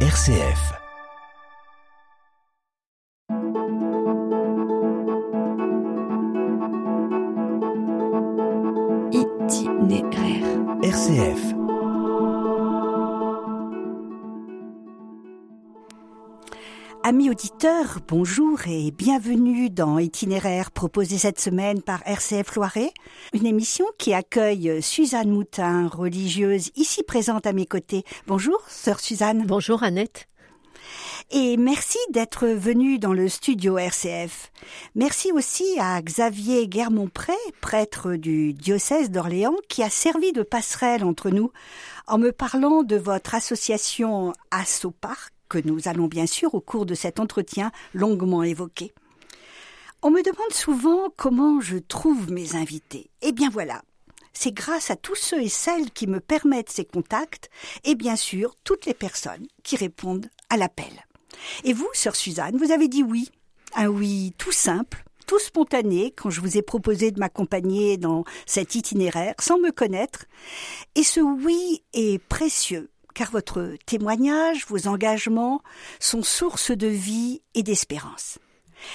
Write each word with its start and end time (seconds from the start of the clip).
RCF. 0.00 0.85
Amis 17.08 17.30
auditeurs, 17.30 18.00
bonjour 18.08 18.58
et 18.66 18.90
bienvenue 18.90 19.70
dans 19.70 20.00
Itinéraire 20.00 20.72
proposé 20.72 21.18
cette 21.18 21.38
semaine 21.38 21.80
par 21.80 22.02
RCF 22.04 22.56
Loiret, 22.56 22.92
une 23.32 23.46
émission 23.46 23.84
qui 23.96 24.12
accueille 24.12 24.82
Suzanne 24.82 25.30
Moutin, 25.30 25.86
religieuse 25.86 26.72
ici 26.74 27.04
présente 27.04 27.46
à 27.46 27.52
mes 27.52 27.64
côtés. 27.64 28.02
Bonjour, 28.26 28.60
sœur 28.66 28.98
Suzanne. 28.98 29.44
Bonjour 29.46 29.84
Annette. 29.84 30.26
Et 31.30 31.56
merci 31.56 31.98
d'être 32.10 32.48
venu 32.48 32.98
dans 32.98 33.12
le 33.12 33.28
studio 33.28 33.78
RCF. 33.78 34.50
Merci 34.96 35.30
aussi 35.30 35.78
à 35.78 36.02
Xavier 36.02 36.66
Guermont-Pré, 36.66 37.34
prêtre 37.60 38.16
du 38.16 38.52
diocèse 38.52 39.12
d'Orléans, 39.12 39.54
qui 39.68 39.84
a 39.84 39.90
servi 39.90 40.32
de 40.32 40.42
passerelle 40.42 41.04
entre 41.04 41.30
nous 41.30 41.52
en 42.08 42.18
me 42.18 42.32
parlant 42.32 42.82
de 42.82 42.96
votre 42.96 43.36
association 43.36 44.32
Assoparc, 44.50 45.35
que 45.48 45.58
nous 45.58 45.88
allons 45.88 46.06
bien 46.06 46.26
sûr 46.26 46.54
au 46.54 46.60
cours 46.60 46.86
de 46.86 46.94
cet 46.94 47.20
entretien 47.20 47.72
longuement 47.94 48.42
évoquer. 48.42 48.92
On 50.02 50.10
me 50.10 50.22
demande 50.22 50.52
souvent 50.52 51.08
comment 51.16 51.60
je 51.60 51.78
trouve 51.78 52.30
mes 52.30 52.54
invités. 52.54 53.10
Eh 53.22 53.32
bien 53.32 53.50
voilà, 53.50 53.82
c'est 54.32 54.52
grâce 54.52 54.90
à 54.90 54.96
tous 54.96 55.14
ceux 55.14 55.42
et 55.42 55.48
celles 55.48 55.90
qui 55.90 56.06
me 56.06 56.20
permettent 56.20 56.70
ces 56.70 56.84
contacts 56.84 57.50
et 57.84 57.94
bien 57.94 58.16
sûr 58.16 58.54
toutes 58.64 58.84
les 58.84 58.94
personnes 58.94 59.46
qui 59.62 59.76
répondent 59.76 60.30
à 60.50 60.56
l'appel. 60.56 61.06
Et 61.64 61.72
vous, 61.72 61.88
sœur 61.94 62.14
Suzanne, 62.14 62.56
vous 62.56 62.70
avez 62.70 62.88
dit 62.88 63.02
oui. 63.02 63.30
Un 63.74 63.88
oui 63.88 64.32
tout 64.38 64.52
simple, 64.52 65.04
tout 65.26 65.38
spontané 65.38 66.12
quand 66.16 66.30
je 66.30 66.40
vous 66.40 66.56
ai 66.56 66.62
proposé 66.62 67.10
de 67.10 67.18
m'accompagner 67.18 67.96
dans 67.96 68.24
cet 68.46 68.74
itinéraire 68.74 69.34
sans 69.40 69.58
me 69.58 69.70
connaître. 69.70 70.26
Et 70.94 71.02
ce 71.02 71.20
oui 71.20 71.82
est 71.92 72.18
précieux 72.18 72.90
car 73.16 73.30
votre 73.30 73.76
témoignage, 73.86 74.66
vos 74.68 74.88
engagements 74.88 75.62
sont 75.98 76.22
source 76.22 76.70
de 76.70 76.86
vie 76.86 77.40
et 77.54 77.62
d'espérance. 77.62 78.38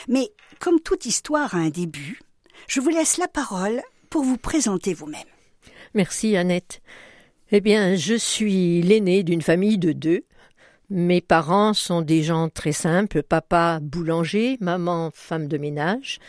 Mais 0.07 0.31
comme 0.59 0.79
toute 0.79 1.07
histoire 1.07 1.55
a 1.55 1.57
un 1.57 1.69
début, 1.69 2.19
je 2.67 2.79
vous 2.79 2.89
laisse 2.89 3.17
la 3.17 3.27
parole 3.27 3.81
pour 4.11 4.21
vous 4.21 4.37
présenter 4.37 4.93
vous-même. 4.93 5.21
Merci 5.95 6.37
Annette. 6.37 6.81
Eh 7.51 7.61
bien, 7.61 7.95
je 7.95 8.13
suis 8.13 8.83
l'aîné 8.83 9.23
d'une 9.23 9.41
famille 9.41 9.79
de 9.79 9.91
deux. 9.91 10.23
Mes 10.91 11.21
parents 11.21 11.73
sont 11.73 12.03
des 12.03 12.21
gens 12.21 12.47
très 12.47 12.73
simples, 12.73 13.23
papa 13.23 13.79
boulanger, 13.81 14.57
maman 14.61 15.09
femme 15.11 15.47
de 15.47 15.57
ménage. 15.57 16.19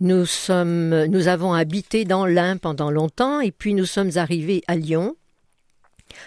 Nous 0.00 0.26
sommes 0.26 1.04
nous 1.06 1.28
avons 1.28 1.52
habité 1.52 2.04
dans 2.04 2.26
l'Ain 2.26 2.56
pendant 2.56 2.90
longtemps 2.90 3.40
et 3.40 3.52
puis 3.52 3.72
nous 3.72 3.86
sommes 3.86 4.10
arrivés 4.16 4.62
à 4.66 4.74
Lyon 4.74 5.14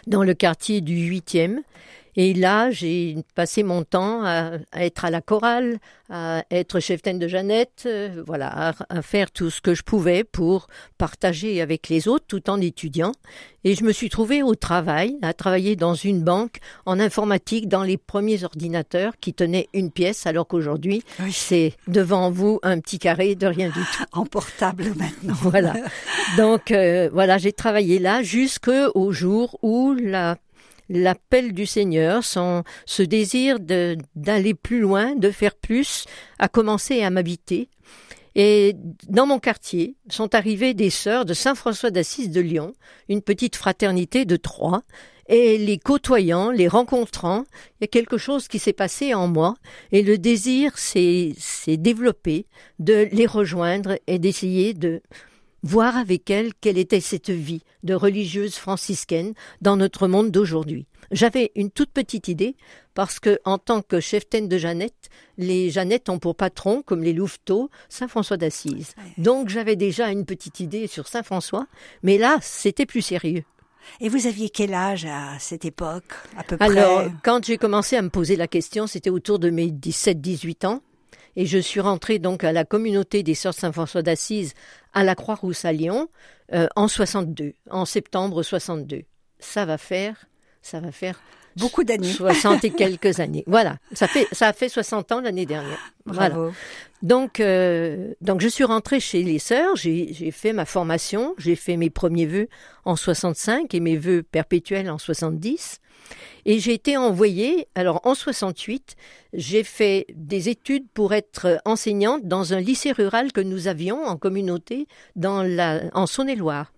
dans 0.08 0.24
le 0.24 0.34
quartier 0.34 0.82
du 0.82 0.96
8e. 0.96 1.62
Et 2.22 2.34
là, 2.34 2.70
j'ai 2.70 3.16
passé 3.34 3.64
mon 3.64 3.86
temps 3.86 4.26
à, 4.26 4.58
être 4.74 5.06
à 5.06 5.10
la 5.10 5.22
chorale, 5.22 5.80
à 6.10 6.44
être 6.52 6.82
cheftaine 6.82 7.18
de 7.18 7.30
Jeannette, 7.30 7.84
euh, 7.86 8.22
voilà, 8.28 8.74
à, 8.90 9.02
faire 9.02 9.32
tout 9.32 9.50
ce 9.50 9.62
que 9.62 9.74
je 9.74 9.84
pouvais 9.84 10.26
pour 10.26 10.68
partager 10.98 11.62
avec 11.62 11.88
les 11.88 12.10
autres 12.10 12.26
tout 12.28 12.50
en 12.50 12.60
étudiant. 12.60 13.14
Et 13.64 13.74
je 13.74 13.86
me 13.86 13.94
suis 13.94 14.10
trouvée 14.10 14.44
au 14.44 14.54
travail, 14.54 15.16
à 15.22 15.32
travailler 15.34 15.78
dans 15.78 15.94
une 15.94 16.22
banque 16.22 16.58
en 16.86 17.00
informatique 17.00 17.70
dans 17.70 17.84
les 17.84 17.96
premiers 17.96 18.44
ordinateurs 18.44 19.14
qui 19.22 19.34
tenaient 19.34 19.70
une 19.74 19.90
pièce, 19.90 20.28
alors 20.28 20.46
qu'aujourd'hui, 20.46 21.04
c'est 21.32 21.72
devant 21.88 22.32
vous 22.32 22.60
un 22.64 22.82
petit 22.82 23.00
carré 23.00 23.36
de 23.36 23.48
rien 23.48 23.70
du 23.70 23.80
tout. 23.80 24.04
En 24.12 24.26
portable 24.26 24.92
maintenant. 24.98 25.36
Voilà. 25.36 25.74
Donc, 26.38 26.72
euh, 26.72 27.10
voilà, 27.14 27.38
j'ai 27.38 27.54
travaillé 27.54 27.98
là 27.98 28.24
jusqu'au 28.24 29.14
jour 29.14 29.58
où 29.62 29.94
la 29.94 30.36
l'appel 30.90 31.54
du 31.54 31.66
Seigneur, 31.66 32.24
ce 32.24 33.02
désir 33.02 33.60
d'aller 33.60 34.54
plus 34.54 34.80
loin, 34.80 35.16
de 35.16 35.32
faire 35.32 35.56
plus, 35.56 36.06
a 36.40 36.48
commencé 36.48 37.02
à 37.04 37.10
m'habiter. 37.10 37.70
Et 38.36 38.76
dans 39.08 39.26
mon 39.26 39.40
quartier 39.40 39.96
sont 40.10 40.36
arrivées 40.36 40.74
des 40.74 40.90
sœurs 40.90 41.26
de 41.26 41.34
Saint 41.34 41.56
François 41.56 41.92
d'Assise 41.92 42.30
de 42.30 42.42
Lyon, 42.42 42.74
une 43.08 43.22
petite 43.22 43.56
fraternité 43.56 44.26
de 44.26 44.36
trois, 44.36 44.84
et 45.28 45.60
les 45.60 45.78
côtoyant, 45.78 46.50
les 46.50 46.68
rencontrant, 46.68 47.44
il 47.80 47.84
y 47.84 47.86
a 47.86 47.88
quelque 47.88 48.18
chose 48.18 48.48
qui 48.48 48.58
s'est 48.58 48.74
passé 48.74 49.14
en 49.14 49.28
moi, 49.28 49.56
et 49.92 50.02
le 50.02 50.18
désir 50.18 50.78
s'est 50.78 51.36
développé 51.68 52.48
de 52.80 53.08
les 53.12 53.28
rejoindre 53.28 54.00
et 54.08 54.18
d'essayer 54.18 54.74
de 54.74 55.02
voir 55.64 55.98
avec 55.98 56.30
elle 56.30 56.54
quelle 56.54 56.78
était 56.78 57.00
cette 57.00 57.30
vie 57.30 57.64
de 57.84 57.94
religieuse 57.94 58.56
franciscaine 58.56 59.34
dans 59.62 59.78
notre 59.78 60.08
monde 60.08 60.32
d'aujourd'hui. 60.32 60.88
J'avais 61.12 61.52
une 61.56 61.72
toute 61.72 61.92
petite 61.92 62.28
idée 62.28 62.56
parce 62.94 63.20
que, 63.20 63.40
en 63.46 63.58
tant 63.58 63.82
que 63.82 64.00
cheftaine 64.00 64.48
de 64.48 64.58
Jeannette, 64.58 65.10
les 65.38 65.70
Jeannettes 65.70 66.10
ont 66.10 66.20
pour 66.20 66.36
patron, 66.36 66.84
comme 66.84 67.04
les 67.04 67.14
Louveteaux, 67.14 67.70
Saint 67.88 68.08
François 68.08 68.38
d'Assise. 68.38 68.94
Donc 69.18 69.50
j'avais 69.50 69.76
déjà 69.76 70.10
une 70.10 70.26
petite 70.26 70.60
idée 70.60 70.88
sur 70.88 71.08
Saint 71.08 71.24
François, 71.24 71.68
mais 72.04 72.18
là, 72.18 72.38
c'était 72.42 72.86
plus 72.86 73.02
sérieux. 73.02 73.44
Et 74.02 74.10
vous 74.10 74.28
aviez 74.28 74.50
quel 74.50 74.74
âge 74.74 75.06
à 75.06 75.40
cette 75.40 75.66
époque, 75.66 76.14
à 76.38 76.44
peu 76.44 76.58
près? 76.58 76.66
Alors, 76.66 77.06
quand 77.24 77.44
j'ai 77.46 77.58
commencé 77.58 77.96
à 77.96 78.02
me 78.02 78.10
poser 78.10 78.36
la 78.36 78.48
question, 78.48 78.88
c'était 78.88 79.10
autour 79.10 79.40
de 79.40 79.50
mes 79.50 79.68
17-18 79.68 80.68
ans. 80.68 80.82
Et 81.40 81.46
je 81.46 81.58
suis 81.58 81.80
rentrée 81.80 82.20
donc 82.20 82.44
à 82.44 82.52
la 82.52 82.66
communauté 82.66 83.24
des 83.24 83.34
Sœurs 83.34 83.54
Saint-François 83.54 84.02
d'Assise 84.02 84.56
à 84.94 85.06
la 85.06 85.16
Croix-Rousse 85.16 85.64
à 85.64 85.72
Lyon 85.72 86.10
euh, 86.52 86.68
en 86.76 86.90
62, 86.90 87.54
en 87.72 87.86
septembre 87.86 88.44
62. 88.44 89.04
Ça 89.40 89.64
va 89.64 89.78
faire, 89.78 90.26
ça 90.62 90.82
va 90.82 90.92
faire 90.92 91.22
beaucoup 91.56 91.86
d'années, 91.86 92.12
60 92.12 92.66
et 92.66 92.70
quelques 92.76 93.22
années. 93.22 93.46
Voilà, 93.48 93.78
ça 93.94 94.10
fait 94.10 94.28
ça 94.34 94.50
a 94.50 94.54
fait 94.54 94.68
60 94.68 95.14
ans 95.14 95.22
l'année 95.22 95.46
dernière. 95.46 95.80
Bravo. 96.06 96.52
Donc 97.04 97.40
euh, 97.40 98.14
donc 98.20 98.42
je 98.42 98.50
suis 98.50 98.66
rentrée 98.66 99.00
chez 99.00 99.24
les 99.24 99.40
sœurs, 99.40 99.78
j'ai 99.78 100.32
fait 100.32 100.52
ma 100.52 100.66
formation, 100.66 101.36
j'ai 101.38 101.56
fait 101.56 101.78
mes 101.78 101.90
premiers 101.90 102.26
vœux 102.26 102.50
en 102.84 102.98
65 102.98 103.74
et 103.74 103.80
mes 103.80 103.96
vœux 103.96 104.24
perpétuels 104.24 104.90
en 104.90 104.98
70. 104.98 105.80
Et 106.46 106.60
j'ai 106.60 106.74
été 106.74 106.98
envoyée, 106.98 107.68
alors 107.76 108.02
en 108.06 108.16
68, 108.16 108.96
j'ai 109.34 109.64
fait 109.64 110.06
des 110.14 110.50
études 110.50 110.88
pour 110.94 111.14
être 111.14 111.62
enseignante 111.66 112.26
dans 112.26 112.54
un 112.54 112.60
lycée 112.60 112.92
rural 112.92 113.32
que 113.32 113.42
nous 113.42 113.68
avions 113.68 114.06
en 114.06 114.18
communauté 114.18 114.88
dans 115.16 115.44
la, 115.44 115.82
en 115.94 116.08
Saône-et-Loire. 116.08 116.72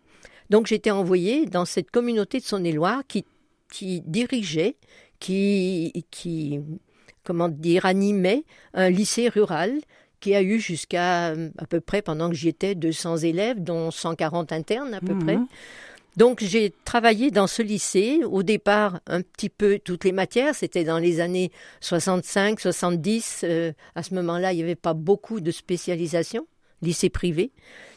Donc 0.50 0.68
j'étais 0.68 0.91
envoyée 0.91 1.46
dans 1.46 1.66
cette 1.66 1.91
communauté 1.91 2.40
de 2.40 2.44
Saône-et-Loire 2.44 3.03
qui, 3.08 3.25
qui 3.72 4.02
dirigeait, 4.02 4.75
qui, 5.20 6.06
qui, 6.12 6.59
comment 7.24 7.47
dire, 7.47 7.86
animait 7.86 8.44
un 8.74 8.90
lycée 8.90 9.30
rural 9.30 9.80
qui 10.20 10.36
a 10.36 10.41
eu 10.41 10.59
jusqu'à 10.59 11.30
à 11.30 11.66
peu 11.68 11.81
près, 11.81 12.02
pendant 12.02 12.30
que 12.30 12.36
j'y 12.36 12.47
étais, 12.47 12.75
200 12.75 13.18
élèves, 13.18 13.62
dont 13.62 13.91
140 13.91 14.52
internes 14.52 14.94
à 14.94 15.02
peu 15.02 15.18
près. 15.18 15.38
Donc 16.17 16.44
j'ai 16.44 16.73
travaillé 16.83 17.31
dans 17.31 17.47
ce 17.47 17.61
lycée, 17.61 18.22
au 18.25 18.44
départ 18.44 18.99
un 19.07 19.22
petit 19.22 19.49
peu 19.49 19.79
toutes 19.79 20.03
les 20.03 20.11
matières, 20.11 20.55
c'était 20.55 20.83
dans 20.83 20.97
les 20.97 21.22
années 21.22 21.51
65, 21.79 22.59
70, 22.59 23.41
euh, 23.44 23.72
à 23.95 24.03
ce 24.03 24.13
moment-là 24.16 24.51
il 24.51 24.57
n'y 24.57 24.63
avait 24.63 24.75
pas 24.75 24.94
beaucoup 24.94 25.39
de 25.39 25.51
spécialisation, 25.51 26.47
lycée 26.81 27.09
privé, 27.09 27.51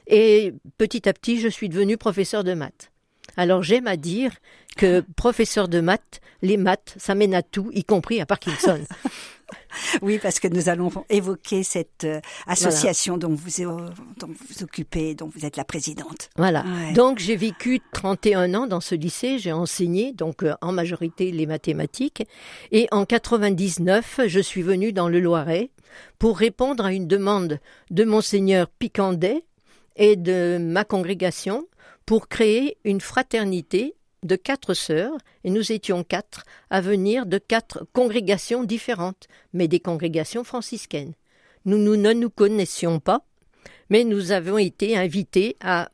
et 0.06 0.54
petit 0.78 1.08
à 1.08 1.12
petit 1.12 1.40
je 1.40 1.48
suis 1.48 1.68
devenue 1.68 1.96
professeur 1.96 2.44
de 2.44 2.54
maths. 2.54 2.92
Alors 3.36 3.64
j'aime 3.64 3.88
à 3.88 3.96
dire 3.96 4.32
que 4.76 5.00
professeur 5.16 5.68
de 5.68 5.80
maths, 5.80 6.20
les 6.40 6.56
maths, 6.56 6.94
ça 6.98 7.16
mène 7.16 7.34
à 7.34 7.42
tout, 7.42 7.70
y 7.72 7.82
compris 7.82 8.20
à 8.20 8.26
Parkinson. 8.26 8.80
Oui, 10.02 10.18
parce 10.18 10.40
que 10.40 10.48
nous 10.48 10.68
allons 10.68 10.90
évoquer 11.08 11.62
cette 11.62 12.04
euh, 12.04 12.20
association 12.46 13.16
dont, 13.16 13.34
vous, 13.34 13.60
euh, 13.60 13.88
dont 14.18 14.28
vous 14.28 14.34
vous 14.48 14.62
occupez, 14.62 15.14
dont 15.14 15.30
vous 15.34 15.44
êtes 15.44 15.56
la 15.56 15.64
présidente. 15.64 16.30
Voilà. 16.36 16.64
Donc 16.94 17.18
j'ai 17.18 17.36
vécu 17.36 17.80
31 17.92 18.54
ans 18.54 18.66
dans 18.66 18.80
ce 18.80 18.94
lycée, 18.94 19.38
j'ai 19.38 19.52
enseigné 19.52 20.12
donc 20.12 20.42
euh, 20.42 20.54
en 20.60 20.72
majorité 20.72 21.30
les 21.30 21.46
mathématiques 21.46 22.26
et 22.72 22.88
en 22.90 23.04
99, 23.04 24.20
je 24.26 24.40
suis 24.40 24.62
venue 24.62 24.92
dans 24.92 25.08
le 25.08 25.20
Loiret 25.20 25.70
pour 26.18 26.38
répondre 26.38 26.84
à 26.84 26.92
une 26.92 27.06
demande 27.06 27.60
de 27.90 28.04
monseigneur 28.04 28.68
Picandet 28.68 29.44
et 29.96 30.16
de 30.16 30.58
ma 30.60 30.84
congrégation 30.84 31.66
pour 32.06 32.28
créer 32.28 32.76
une 32.84 33.00
fraternité 33.00 33.94
de 34.24 34.36
quatre 34.36 34.74
sœurs, 34.74 35.16
et 35.44 35.50
nous 35.50 35.70
étions 35.70 36.02
quatre, 36.02 36.44
à 36.70 36.80
venir 36.80 37.26
de 37.26 37.38
quatre 37.38 37.86
congrégations 37.92 38.64
différentes, 38.64 39.28
mais 39.52 39.68
des 39.68 39.80
congrégations 39.80 40.44
franciscaines. 40.44 41.12
Nous, 41.66 41.78
nous 41.78 41.96
ne 41.96 42.12
nous 42.12 42.30
connaissions 42.30 42.98
pas, 43.00 43.24
mais 43.90 44.04
nous 44.04 44.32
avons 44.32 44.58
été 44.58 44.96
invités 44.96 45.56
à 45.60 45.90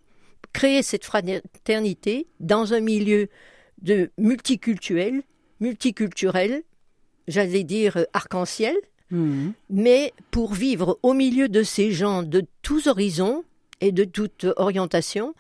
créer 0.53 0.83
cette 0.83 1.05
fraternité 1.05 2.27
dans 2.41 2.73
un 2.73 2.81
milieu 2.81 3.29
de 3.83 4.11
multiculturel, 4.19 5.23
multiculturel, 5.61 6.63
j'allais 7.29 7.65
dire, 7.65 7.97
euh, 7.99 8.05
arc-en-ciel, 8.13 8.77
Mhm. 9.11 9.53
mais 9.71 10.13
pour 10.31 10.55
vivre 10.55 10.99
au 11.03 11.15
milieu 11.15 11.49
de 11.49 11.65
ces 11.65 11.91
gens 11.91 12.23
de 12.23 12.45
tous 12.63 12.87
horizons 12.87 13.43
et 13.81 13.93
de 13.93 14.05
toute 14.05 14.47
orientation, 14.57 15.35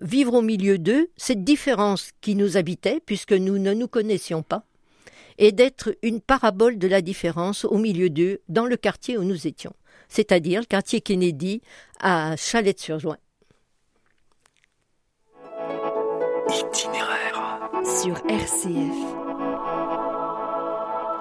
vivre 0.00 0.34
au 0.34 0.42
milieu 0.42 0.78
d'eux, 0.78 1.08
cette 1.16 1.44
différence 1.44 2.10
qui 2.20 2.34
nous 2.34 2.56
habitait, 2.56 3.00
puisque 3.04 3.32
nous 3.32 3.58
ne 3.58 3.72
nous 3.72 3.88
connaissions 3.88 4.42
pas, 4.42 4.64
et 5.38 5.52
d'être 5.52 5.96
une 6.02 6.20
parabole 6.20 6.78
de 6.78 6.88
la 6.88 7.02
différence 7.02 7.64
au 7.64 7.78
milieu 7.78 8.10
d'eux, 8.10 8.40
dans 8.48 8.66
le 8.66 8.76
quartier 8.76 9.18
où 9.18 9.24
nous 9.24 9.46
étions, 9.46 9.74
c'est-à-dire 10.08 10.60
le 10.60 10.66
quartier 10.66 11.00
Kennedy 11.00 11.62
à 12.00 12.36
Chalette-sur-Join. 12.36 13.16
Itinéraire. 16.48 17.16
Sur 17.84 18.16
RCF. 18.28 18.96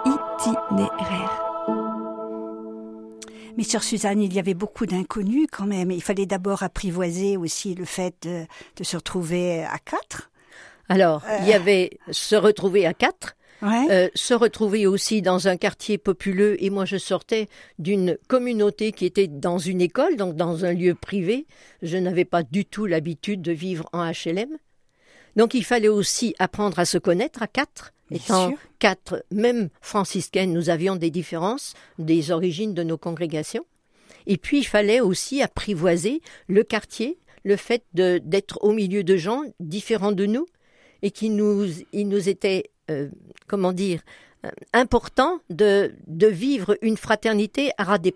Itinéraire. 0.05 1.54
Mais 3.57 3.63
sur 3.63 3.83
Suzanne, 3.83 4.21
il 4.21 4.33
y 4.33 4.39
avait 4.39 4.53
beaucoup 4.53 4.85
d'inconnus 4.85 5.47
quand 5.51 5.65
même. 5.65 5.91
Il 5.91 6.01
fallait 6.03 6.25
d'abord 6.25 6.63
apprivoiser 6.63 7.37
aussi 7.37 7.73
le 7.75 7.85
fait 7.85 8.15
de, 8.23 8.45
de 8.75 8.83
se 8.83 8.97
retrouver 8.97 9.63
à 9.63 9.77
quatre. 9.79 10.29
Alors, 10.89 11.23
il 11.39 11.47
y 11.47 11.53
avait 11.53 11.97
se 12.11 12.35
retrouver 12.35 12.85
à 12.85 12.93
quatre, 12.93 13.35
Ouais. 13.61 13.87
euh, 13.89 14.09
se 14.13 14.33
retrouver 14.33 14.85
aussi 14.85 15.21
dans 15.21 15.47
un 15.47 15.55
quartier 15.57 15.97
populeux. 15.97 16.61
Et 16.63 16.69
moi, 16.69 16.85
je 16.85 16.97
sortais 16.97 17.47
d'une 17.79 18.17
communauté 18.27 18.91
qui 18.91 19.05
était 19.05 19.27
dans 19.27 19.57
une 19.57 19.81
école, 19.81 20.17
donc 20.17 20.35
dans 20.35 20.63
un 20.65 20.73
lieu 20.73 20.93
privé. 20.93 21.47
Je 21.81 21.97
n'avais 21.97 22.25
pas 22.25 22.43
du 22.43 22.65
tout 22.65 22.85
l'habitude 22.85 23.41
de 23.41 23.53
vivre 23.53 23.89
en 23.93 24.03
HLM. 24.11 24.57
Donc, 25.37 25.53
il 25.53 25.63
fallait 25.65 25.87
aussi 25.87 26.35
apprendre 26.37 26.77
à 26.77 26.85
se 26.85 26.97
connaître 26.99 27.41
à 27.41 27.47
quatre. 27.47 27.93
Étant 28.11 28.49
sûr. 28.49 28.57
quatre, 28.79 29.25
même 29.31 29.69
franciscaines, 29.81 30.53
nous 30.53 30.69
avions 30.69 30.95
des 30.95 31.09
différences, 31.09 31.73
des 31.97 32.31
origines 32.31 32.73
de 32.73 32.83
nos 32.83 32.97
congrégations. 32.97 33.65
Et 34.27 34.37
puis, 34.37 34.59
il 34.59 34.63
fallait 34.65 35.01
aussi 35.01 35.41
apprivoiser 35.41 36.21
le 36.47 36.63
quartier, 36.63 37.17
le 37.43 37.55
fait 37.57 37.83
d'être 37.93 38.59
au 38.63 38.71
milieu 38.73 39.03
de 39.03 39.17
gens 39.17 39.41
différents 39.59 40.11
de 40.11 40.25
nous 40.25 40.45
et 41.01 41.11
qui 41.11 41.29
nous, 41.29 41.65
il 41.93 42.07
nous 42.07 42.29
était, 42.29 42.71
euh, 42.89 43.09
comment 43.47 43.73
dire, 43.73 44.01
euh, 44.45 44.49
important 44.73 45.39
de, 45.49 45.93
de 46.07 46.27
vivre 46.27 46.77
une 46.81 46.97
fraternité 46.97 47.71
à 47.77 47.83
ras 47.83 47.97
des, 47.99 48.13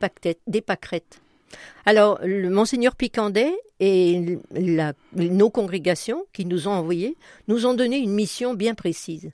des 0.47 0.61
pâquerettes. 0.61 1.21
Alors, 1.85 2.19
le 2.23 2.49
Monseigneur 2.49 2.95
Picandet 2.95 3.53
et 3.79 4.37
la- 4.51 4.93
nos 5.15 5.49
congrégations 5.49 6.25
qui 6.33 6.45
nous 6.45 6.67
ont 6.67 6.71
envoyés 6.71 7.15
nous 7.47 7.65
ont 7.65 7.73
donné 7.73 7.97
une 7.97 8.13
mission 8.13 8.53
bien 8.53 8.75
précise. 8.75 9.31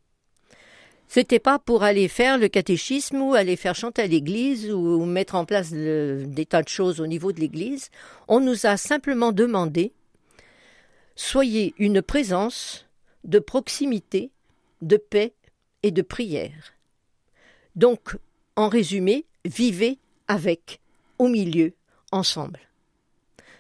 C'était 1.08 1.40
pas 1.40 1.60
pour 1.60 1.84
aller 1.84 2.08
faire 2.08 2.38
le 2.38 2.48
catéchisme 2.48 3.22
ou 3.22 3.34
aller 3.36 3.56
faire 3.56 3.76
chanter 3.76 4.02
à 4.02 4.08
l'église 4.08 4.72
ou 4.72 5.06
mettre 5.06 5.36
en 5.36 5.46
place 5.46 5.72
des 5.72 6.46
tas 6.48 6.64
de 6.64 6.68
choses 6.68 7.00
au 7.00 7.08
niveau 7.08 7.32
de 7.32 7.40
l'église. 7.40 7.90
On 8.28 8.40
nous 8.40 8.66
a 8.66 8.76
simplement 8.78 9.32
demandé 9.32 9.94
soyez 11.16 11.74
une 11.78 12.02
présence 12.02 12.86
de 13.24 13.40
proximité, 13.40 14.32
de 14.82 14.98
paix 14.98 15.34
et 15.84 15.92
de 15.92 16.02
prière. 16.02 16.74
Donc, 17.76 18.18
en 18.56 18.70
résumé, 18.70 19.26
vivez 19.46 20.00
avec, 20.28 20.80
au 21.20 21.28
milieu, 21.28 21.74
ensemble. 22.12 22.60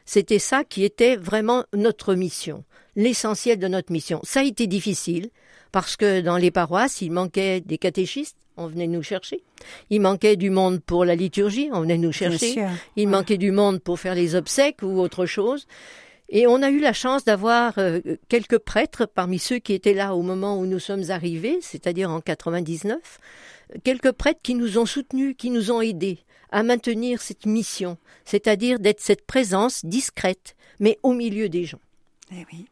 C'était 0.05 0.39
ça 0.39 0.63
qui 0.63 0.83
était 0.83 1.15
vraiment 1.15 1.65
notre 1.73 2.13
mission, 2.13 2.63
l'essentiel 2.95 3.59
de 3.59 3.67
notre 3.67 3.91
mission. 3.91 4.19
Ça 4.23 4.41
a 4.41 4.43
été 4.43 4.67
difficile 4.67 5.29
parce 5.75 5.97
que 5.97 6.21
dans 6.21 6.37
les 6.37 6.51
paroisses, 6.51 7.01
il 7.01 7.11
manquait 7.11 7.59
des 7.59 7.77
catéchistes, 7.77 8.37
on 8.55 8.67
venait 8.67 8.87
nous 8.87 9.03
chercher. 9.03 9.43
Il 9.89 9.99
manquait 9.99 10.37
du 10.37 10.49
monde 10.49 10.79
pour 10.79 11.03
la 11.03 11.15
liturgie, 11.15 11.67
on 11.73 11.81
venait 11.81 11.97
nous 11.97 12.13
chercher. 12.13 12.65
Il 12.95 13.09
manquait 13.09 13.35
du 13.37 13.51
monde 13.51 13.81
pour 13.81 13.99
faire 13.99 14.15
les 14.15 14.35
obsèques 14.35 14.83
ou 14.83 15.01
autre 15.01 15.25
chose. 15.25 15.67
Et 16.29 16.47
on 16.47 16.61
a 16.61 16.69
eu 16.69 16.79
la 16.79 16.93
chance 16.93 17.25
d'avoir 17.25 17.77
euh, 17.77 17.99
quelques 18.29 18.57
prêtres 18.57 19.05
parmi 19.05 19.37
ceux 19.37 19.59
qui 19.59 19.73
étaient 19.73 19.93
là 19.93 20.15
au 20.15 20.21
moment 20.21 20.57
où 20.57 20.65
nous 20.65 20.79
sommes 20.79 21.11
arrivés, 21.11 21.57
c'est-à-dire 21.59 22.09
en 22.09 22.21
99, 22.21 22.97
quelques 23.83 24.13
prêtres 24.13 24.39
qui 24.41 24.55
nous 24.55 24.77
ont 24.77 24.85
soutenus, 24.85 25.35
qui 25.37 25.49
nous 25.49 25.71
ont 25.71 25.81
aidés 25.81 26.19
à 26.51 26.63
maintenir 26.63 27.21
cette 27.21 27.45
mission, 27.45 27.97
c'est-à-dire 28.23 28.79
d'être 28.79 29.01
cette 29.01 29.25
présence 29.25 29.83
discrète, 29.83 30.55
mais 30.79 30.97
au 31.03 31.11
milieu 31.11 31.49
des 31.49 31.65
gens. 31.65 31.81
Eh 32.31 32.45
oui. 32.53 32.65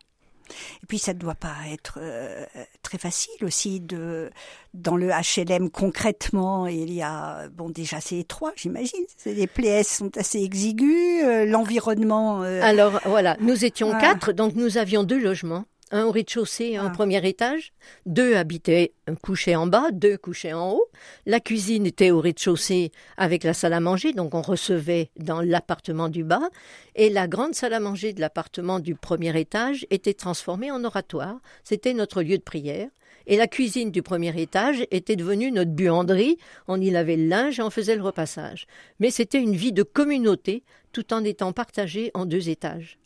Et 0.84 0.86
puis 0.88 1.00
ça 1.00 1.14
ne 1.14 1.20
doit 1.20 1.36
pas 1.36 1.54
être 1.72 2.00
euh, 2.02 2.46
très 2.82 2.98
facile 2.98 3.44
aussi 3.44 3.80
de 3.80 4.30
dans 4.74 4.96
le 4.96 5.10
HLM 5.10 5.70
concrètement. 5.70 6.68
Il 6.68 6.92
y 6.94 7.02
a 7.02 7.48
bon 7.50 7.70
déjà 7.70 8.00
c'est 8.02 8.18
étroit, 8.18 8.54
j'imagine. 8.56 9.06
Les 9.26 9.48
PS 9.48 9.88
sont 9.98 10.18
assez 10.18 10.42
exiguës, 10.42 11.24
euh, 11.24 11.46
l'environnement. 11.46 12.44
euh, 12.44 12.62
Alors 12.64 13.00
voilà, 13.06 13.38
nous 13.40 13.66
étions 13.66 13.92
quatre, 14.00 14.32
donc 14.34 14.56
nous 14.56 14.78
avions 14.78 15.04
deux 15.04 15.20
logements, 15.20 15.66
un 15.92 16.06
au 16.06 16.12
rez-de-chaussée 16.12 16.66
et 16.66 16.78
un 16.78 16.86
au 16.86 16.88
Ah. 16.88 16.92
premier 16.92 17.28
étage. 17.28 17.74
Deux 18.06 18.36
habitaient 18.36 18.94
un 19.08 19.16
couché 19.16 19.56
en 19.56 19.68
bas, 19.68 19.92
deux 19.92 20.18
couchaient 20.18 20.54
en 20.54 20.72
haut. 20.72 20.86
La 21.26 21.40
cuisine 21.40 21.86
était 21.86 22.12
au 22.12 22.20
rez-de-chaussée 22.20 22.92
avec 23.18 23.44
la 23.44 23.54
salle 23.54 23.74
à 23.74 23.80
manger, 23.80 24.14
donc 24.14 24.34
on 24.34 24.42
recevait 24.42 25.12
dans 25.18 25.42
l'appartement 25.42 26.10
du 26.10 26.24
bas. 26.24 26.50
Et 26.96 27.10
la 27.10 27.28
grande 27.28 27.54
salle 27.56 27.74
à 27.74 27.80
manger 27.80 28.14
de 28.14 28.22
l'appartement 28.22 28.80
du 28.80 28.96
premier 28.96 29.40
étage 29.40 29.86
était 29.90 30.14
transformée 30.14 30.72
en 30.72 30.84
oratoire. 30.84 31.40
C'était 31.64 31.94
notre 31.94 32.24
lieu 32.24 32.38
de 32.38 32.44
prière. 32.44 32.90
Et 33.26 33.38
la 33.38 33.48
cuisine 33.48 33.90
du 33.92 34.02
premier 34.02 34.38
étage 34.42 34.86
était 34.92 35.16
devenue 35.16 35.52
notre 35.52 35.72
buanderie. 35.72 36.38
On 36.68 36.82
y 36.82 36.90
lavait 36.90 37.16
le 37.16 37.28
linge 37.28 37.60
et 37.60 37.62
on 37.62 37.70
faisait 37.70 37.96
le 37.96 38.02
repassage. 38.02 38.66
Mais 39.00 39.12
c'était 39.12 39.42
une 39.42 39.56
vie 39.56 39.72
de 39.72 39.84
communauté 39.84 40.64
tout 40.92 41.14
en 41.14 41.24
étant 41.24 41.54
partagée 41.54 42.12
en 42.16 42.26
deux 42.26 42.50
étages. 42.50 42.98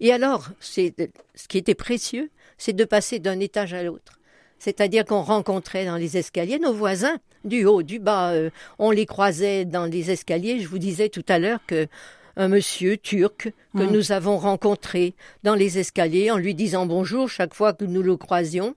Et 0.00 0.12
alors, 0.12 0.48
c'est 0.60 0.94
ce 1.34 1.48
qui 1.48 1.58
était 1.58 1.74
précieux, 1.74 2.30
c'est 2.58 2.72
de 2.72 2.84
passer 2.84 3.18
d'un 3.18 3.40
étage 3.40 3.74
à 3.74 3.82
l'autre. 3.82 4.18
C'est-à-dire 4.58 5.04
qu'on 5.04 5.22
rencontrait 5.22 5.86
dans 5.86 5.96
les 5.96 6.16
escaliers 6.16 6.58
nos 6.58 6.72
voisins, 6.72 7.18
du 7.44 7.64
haut, 7.64 7.82
du 7.82 7.98
bas. 7.98 8.30
euh, 8.30 8.50
on 8.78 8.90
les 8.92 9.06
croisait 9.06 9.64
dans 9.64 9.86
les 9.86 10.10
escaliers. 10.12 10.60
Je 10.60 10.68
vous 10.68 10.78
disais 10.78 11.08
tout 11.08 11.24
à 11.28 11.38
l'heure 11.38 11.60
que 11.66 11.88
un 12.36 12.48
monsieur 12.48 12.96
turc 12.96 13.52
que 13.76 13.82
nous 13.82 14.12
avons 14.12 14.38
rencontré 14.38 15.14
dans 15.42 15.54
les 15.54 15.78
escaliers 15.78 16.30
en 16.30 16.38
lui 16.38 16.54
disant 16.54 16.86
bonjour 16.86 17.28
chaque 17.28 17.52
fois 17.52 17.74
que 17.74 17.84
nous 17.84 18.02
le 18.02 18.16
croisions, 18.16 18.74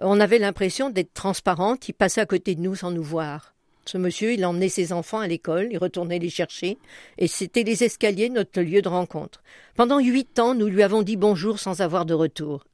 on 0.00 0.20
avait 0.20 0.38
l'impression 0.38 0.90
d'être 0.90 1.14
transparente. 1.14 1.88
Il 1.88 1.94
passait 1.94 2.20
à 2.20 2.26
côté 2.26 2.54
de 2.54 2.60
nous 2.60 2.74
sans 2.74 2.90
nous 2.90 3.02
voir. 3.02 3.53
Ce 3.86 3.98
monsieur, 3.98 4.32
il 4.32 4.44
emmenait 4.46 4.68
ses 4.68 4.92
enfants 4.92 5.20
à 5.20 5.28
l'école, 5.28 5.68
il 5.70 5.78
retournait 5.78 6.18
les 6.18 6.30
chercher, 6.30 6.78
et 7.18 7.26
c'était 7.26 7.64
les 7.64 7.84
escaliers 7.84 8.30
notre 8.30 8.60
lieu 8.60 8.80
de 8.80 8.88
rencontre. 8.88 9.42
Pendant 9.76 9.98
huit 9.98 10.38
ans, 10.38 10.54
nous 10.54 10.66
lui 10.66 10.82
avons 10.82 11.02
dit 11.02 11.16
bonjour 11.16 11.58
sans 11.58 11.80
avoir 11.80 12.06
de 12.06 12.14
retour. 12.14 12.64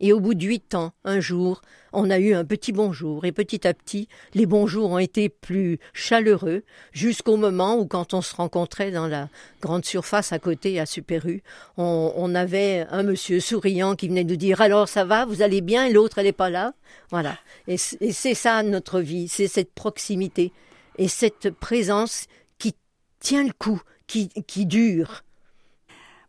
Et 0.00 0.12
au 0.12 0.20
bout 0.20 0.34
de 0.34 0.46
huit 0.46 0.74
ans, 0.74 0.92
un 1.04 1.20
jour, 1.20 1.60
on 1.92 2.10
a 2.10 2.18
eu 2.18 2.34
un 2.34 2.44
petit 2.44 2.72
bonjour, 2.72 3.24
et 3.24 3.32
petit 3.32 3.66
à 3.66 3.74
petit, 3.74 4.08
les 4.34 4.46
bonjours 4.46 4.90
ont 4.90 4.98
été 4.98 5.28
plus 5.28 5.78
chaleureux, 5.92 6.62
jusqu'au 6.92 7.36
moment 7.36 7.76
où, 7.76 7.86
quand 7.86 8.14
on 8.14 8.20
se 8.20 8.34
rencontrait 8.34 8.90
dans 8.90 9.06
la 9.06 9.28
grande 9.60 9.84
surface 9.84 10.32
à 10.32 10.38
côté, 10.38 10.78
à 10.78 10.86
Super 10.86 11.26
U, 11.26 11.42
on, 11.76 12.34
avait 12.34 12.86
un 12.90 13.02
monsieur 13.02 13.40
souriant 13.40 13.96
qui 13.96 14.08
venait 14.08 14.24
nous 14.24 14.36
dire 14.36 14.60
Alors 14.60 14.88
ça 14.88 15.04
va, 15.04 15.24
vous 15.24 15.42
allez 15.42 15.60
bien, 15.60 15.86
et 15.86 15.92
l'autre, 15.92 16.18
elle 16.18 16.26
n'est 16.26 16.32
pas 16.32 16.50
là. 16.50 16.74
Voilà. 17.10 17.36
Et 17.66 17.78
c'est 17.78 18.34
ça 18.34 18.62
notre 18.62 19.00
vie, 19.00 19.28
c'est 19.28 19.48
cette 19.48 19.72
proximité, 19.72 20.52
et 20.98 21.08
cette 21.08 21.50
présence 21.50 22.26
qui 22.58 22.74
tient 23.20 23.44
le 23.44 23.52
coup, 23.52 23.80
qui, 24.06 24.66
dure. 24.66 25.22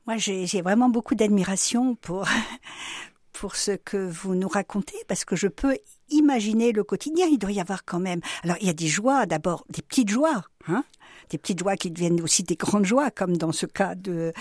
Moi, 0.07 0.17
j'ai 0.17 0.61
vraiment 0.61 0.89
beaucoup 0.89 1.15
d'admiration 1.15 1.95
pour 1.95 2.25
pour 3.39 3.55
ce 3.55 3.71
que 3.71 3.95
vous 3.97 4.35
nous 4.35 4.49
racontez, 4.49 4.97
parce 5.07 5.23
que 5.23 5.35
je 5.37 5.47
peux 5.47 5.77
imaginer 6.09 6.71
le 6.73 6.83
quotidien. 6.83 7.25
Il 7.31 7.37
doit 7.37 7.51
y 7.53 7.61
avoir 7.61 7.85
quand 7.85 7.99
même. 7.99 8.19
Alors, 8.43 8.57
il 8.59 8.67
y 8.67 8.69
a 8.69 8.73
des 8.73 8.87
joies, 8.87 9.25
d'abord, 9.25 9.63
des 9.69 9.81
petites 9.81 10.09
joies, 10.09 10.43
hein, 10.67 10.83
des 11.29 11.37
petites 11.37 11.59
joies 11.59 11.77
qui 11.77 11.89
deviennent 11.89 12.19
aussi 12.21 12.43
des 12.43 12.55
grandes 12.57 12.85
joies, 12.85 13.11
comme 13.11 13.37
dans 13.37 13.51
ce 13.53 13.65
cas 13.65 13.95
de 13.95 14.33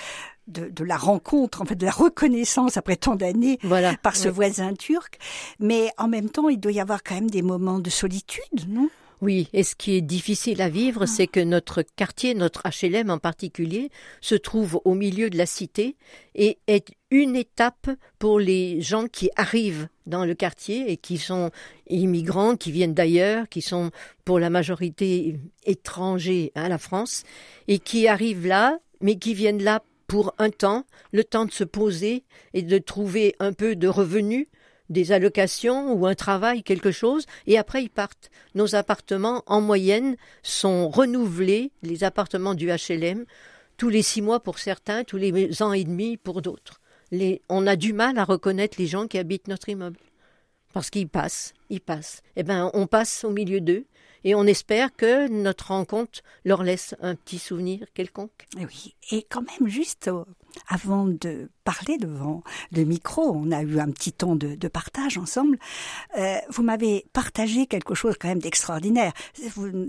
de, 0.49 0.71
de 0.71 0.83
la 0.83 0.97
rencontre, 0.97 1.61
en 1.61 1.67
fait, 1.67 1.75
de 1.75 1.85
la 1.85 1.93
reconnaissance 1.93 2.79
après 2.79 2.97
tant 2.97 3.17
d'années 3.17 3.59
Voilà. 3.63 3.95
par 3.99 4.17
ce 4.17 4.29
Oui. 4.29 4.35
voisin 4.35 4.73
turc. 4.75 5.19
Mais 5.61 5.91
en 5.99 6.09
même 6.09 6.31
temps, 6.31 6.49
il 6.49 6.59
doit 6.59 6.73
y 6.73 6.81
avoir 6.81 7.03
quand 7.03 7.15
même 7.17 7.29
des 7.31 7.43
moments 7.43 7.79
de 7.81 7.91
solitude, 7.91 8.67
non? 8.67 8.89
Oui, 9.21 9.49
et 9.53 9.65
ce 9.65 9.75
qui 9.75 9.97
est 9.97 10.01
difficile 10.01 10.63
à 10.63 10.69
vivre, 10.69 11.07
c'est 11.07 11.27
que 11.27 11.41
notre 11.41 11.83
quartier, 11.83 12.35
notre 12.35 12.63
HLM 12.69 13.11
en 13.11 13.19
particulier, 13.19 13.91
se 14.21 14.37
trouve 14.37 14.81
au 14.85 14.95
milieu 14.95 15.29
de 15.29 15.37
la 15.37 15.47
cité 15.47 15.97
et 16.37 16.59
est 16.69 16.93
une 17.11 17.35
étape 17.35 17.91
pour 18.21 18.39
les 18.39 18.81
gens 18.81 19.09
qui 19.09 19.31
arrivent 19.35 19.89
dans 20.07 20.25
le 20.25 20.35
quartier 20.35 20.93
et 20.93 20.97
qui 20.97 21.19
sont 21.19 21.51
immigrants, 21.89 22.57
qui 22.57 22.71
viennent 22.71 22.95
d'ailleurs, 22.95 23.49
qui 23.49 23.61
sont 23.61 23.91
pour 24.25 24.39
la 24.39 24.51
majorité 24.51 25.35
étrangers 25.67 26.53
à 26.55 26.69
la 26.69 26.79
France 26.79 27.25
et 27.67 27.81
qui 27.81 28.07
arrivent 28.07 28.47
là, 28.47 28.79
mais 29.01 29.17
qui 29.17 29.35
viennent 29.35 29.63
là 29.65 29.83
pour 30.07 30.33
un 30.39 30.51
temps, 30.51 30.85
le 31.13 31.25
temps 31.25 31.45
de 31.45 31.53
se 31.53 31.65
poser 31.65 32.25
et 32.55 32.63
de 32.63 32.79
trouver 32.79 33.35
un 33.41 33.53
peu 33.53 33.75
de 33.75 33.89
revenus 33.89 34.47
des 34.89 35.13
allocations 35.13 35.93
ou 35.93 36.07
un 36.07 36.15
travail, 36.15 36.63
quelque 36.63 36.91
chose, 36.91 37.27
et 37.47 37.59
après 37.59 37.83
ils 37.83 37.91
partent. 37.91 38.31
Nos 38.55 38.75
appartements, 38.75 39.43
en 39.47 39.61
moyenne, 39.61 40.17
sont 40.43 40.89
renouvelés, 40.89 41.73
les 41.83 42.05
appartements 42.05 42.55
du 42.55 42.69
HLM, 42.69 43.25
tous 43.77 43.89
les 43.89 44.03
six 44.03 44.23
mois 44.23 44.41
pour 44.41 44.59
certains, 44.59 45.05
tous 45.05 45.17
les 45.17 45.63
ans 45.63 45.73
et 45.73 45.85
demi 45.85 46.17
pour 46.17 46.43
d'autres. 46.43 46.81
on 47.49 47.67
a 47.67 47.77
du 47.77 47.93
mal 47.93 48.19
à 48.19 48.25
reconnaître 48.25 48.77
les 48.79 48.87
gens 48.87 49.07
qui 49.07 49.19
habitent 49.19 49.49
notre 49.49 49.69
immeuble. 49.69 49.99
Parce 50.73 50.91
qu'ils 50.91 51.09
passent, 51.09 51.55
ils 51.71 51.81
passent. 51.81 52.23
Eh 52.37 52.43
bien, 52.43 52.71
on 52.75 52.87
passe 52.87 53.25
au 53.25 53.31
milieu 53.31 53.61
d'eux 53.61 53.87
et 54.25 54.35
on 54.35 54.45
espère 54.45 54.95
que 54.95 55.29
notre 55.29 55.69
rencontre 55.69 56.21
leur 56.45 56.63
laisse 56.63 56.95
un 57.01 57.15
petit 57.15 57.39
souvenir 57.39 57.87
quelconque. 57.95 58.47
Eh 58.59 58.67
oui, 58.67 58.95
et 59.11 59.25
quand 59.29 59.43
même, 59.43 59.69
juste 59.69 60.11
avant 60.69 61.07
de 61.07 61.51
parler 61.65 61.99
devant 61.99 62.43
le 62.73 62.85
micro, 62.85 63.33
on 63.35 63.51
a 63.53 63.63
eu 63.63 63.79
un 63.79 63.91
petit 63.91 64.13
temps 64.13 64.37
de, 64.37 64.57
partage 64.69 65.19
ensemble, 65.19 65.59
euh, 66.19 66.37
vous 66.51 66.63
m'avez 66.63 67.07
partagé 67.13 67.67
quelque 67.67 67.95
chose 67.95 68.17
quand 68.21 68.29
même 68.29 68.41
d'extraordinaire. 68.41 69.13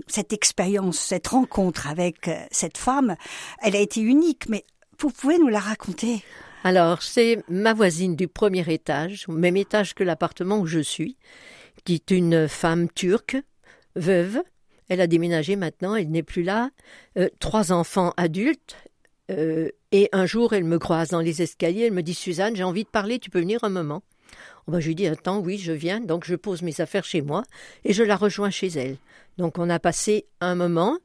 Cette 0.06 0.32
expérience, 0.32 0.98
cette 0.98 1.28
rencontre 1.28 1.86
avec 1.86 2.28
euh, 2.28 2.36
cette 2.50 2.78
femme, 2.78 3.16
elle 3.62 3.76
a 3.76 3.80
été 3.80 4.00
unique, 4.00 4.48
mais 4.48 4.64
vous 4.98 5.10
pouvez 5.10 5.38
nous 5.38 5.48
la 5.48 5.60
raconter? 5.60 6.22
Alors, 6.62 7.02
c'est 7.02 7.42
ma 7.48 7.72
voisine 7.72 8.16
du 8.16 8.28
premier 8.28 8.70
étage, 8.72 9.24
au 9.28 9.32
même 9.32 9.56
étage 9.56 9.94
que 9.94 10.04
l'appartement 10.04 10.58
où 10.58 10.66
je 10.66 10.80
suis, 10.80 11.16
qui 11.84 11.94
est 11.94 12.10
une 12.10 12.48
femme 12.48 12.88
turque, 12.90 13.38
veuve. 13.96 14.42
Elle 14.88 15.00
a 15.00 15.06
déménagé 15.06 15.56
maintenant, 15.56 15.94
elle 15.94 16.10
n'est 16.10 16.22
plus 16.22 16.42
là. 16.42 16.70
Euh, 17.16 17.28
trois 17.38 17.72
enfants 17.72 18.12
adultes. 18.16 18.76
Euh, 19.30 19.70
et 19.92 20.08
un 20.12 20.26
jour, 20.26 20.52
elle 20.52 20.64
me 20.64 20.78
croise 20.78 21.08
dans 21.08 21.20
les 21.20 21.42
escaliers. 21.42 21.86
Elle 21.86 21.92
me 21.92 22.02
dit 22.02 22.14
Suzanne, 22.14 22.56
j'ai 22.56 22.64
envie 22.64 22.84
de 22.84 22.88
parler, 22.88 23.18
tu 23.18 23.30
peux 23.30 23.40
venir 23.40 23.62
un 23.64 23.68
moment 23.68 24.02
oh 24.66 24.72
ben, 24.72 24.80
Je 24.80 24.88
lui 24.88 24.94
dis 24.94 25.06
Attends, 25.06 25.38
oui, 25.38 25.58
je 25.58 25.72
viens. 25.72 26.00
Donc, 26.00 26.24
je 26.24 26.34
pose 26.34 26.62
mes 26.62 26.80
affaires 26.80 27.04
chez 27.04 27.22
moi 27.22 27.42
et 27.84 27.92
je 27.92 28.02
la 28.02 28.16
rejoins 28.16 28.50
chez 28.50 28.68
elle. 28.68 28.96
Donc, 29.38 29.58
on 29.58 29.70
a 29.70 29.78
passé 29.78 30.26
un 30.40 30.54
moment 30.54 30.98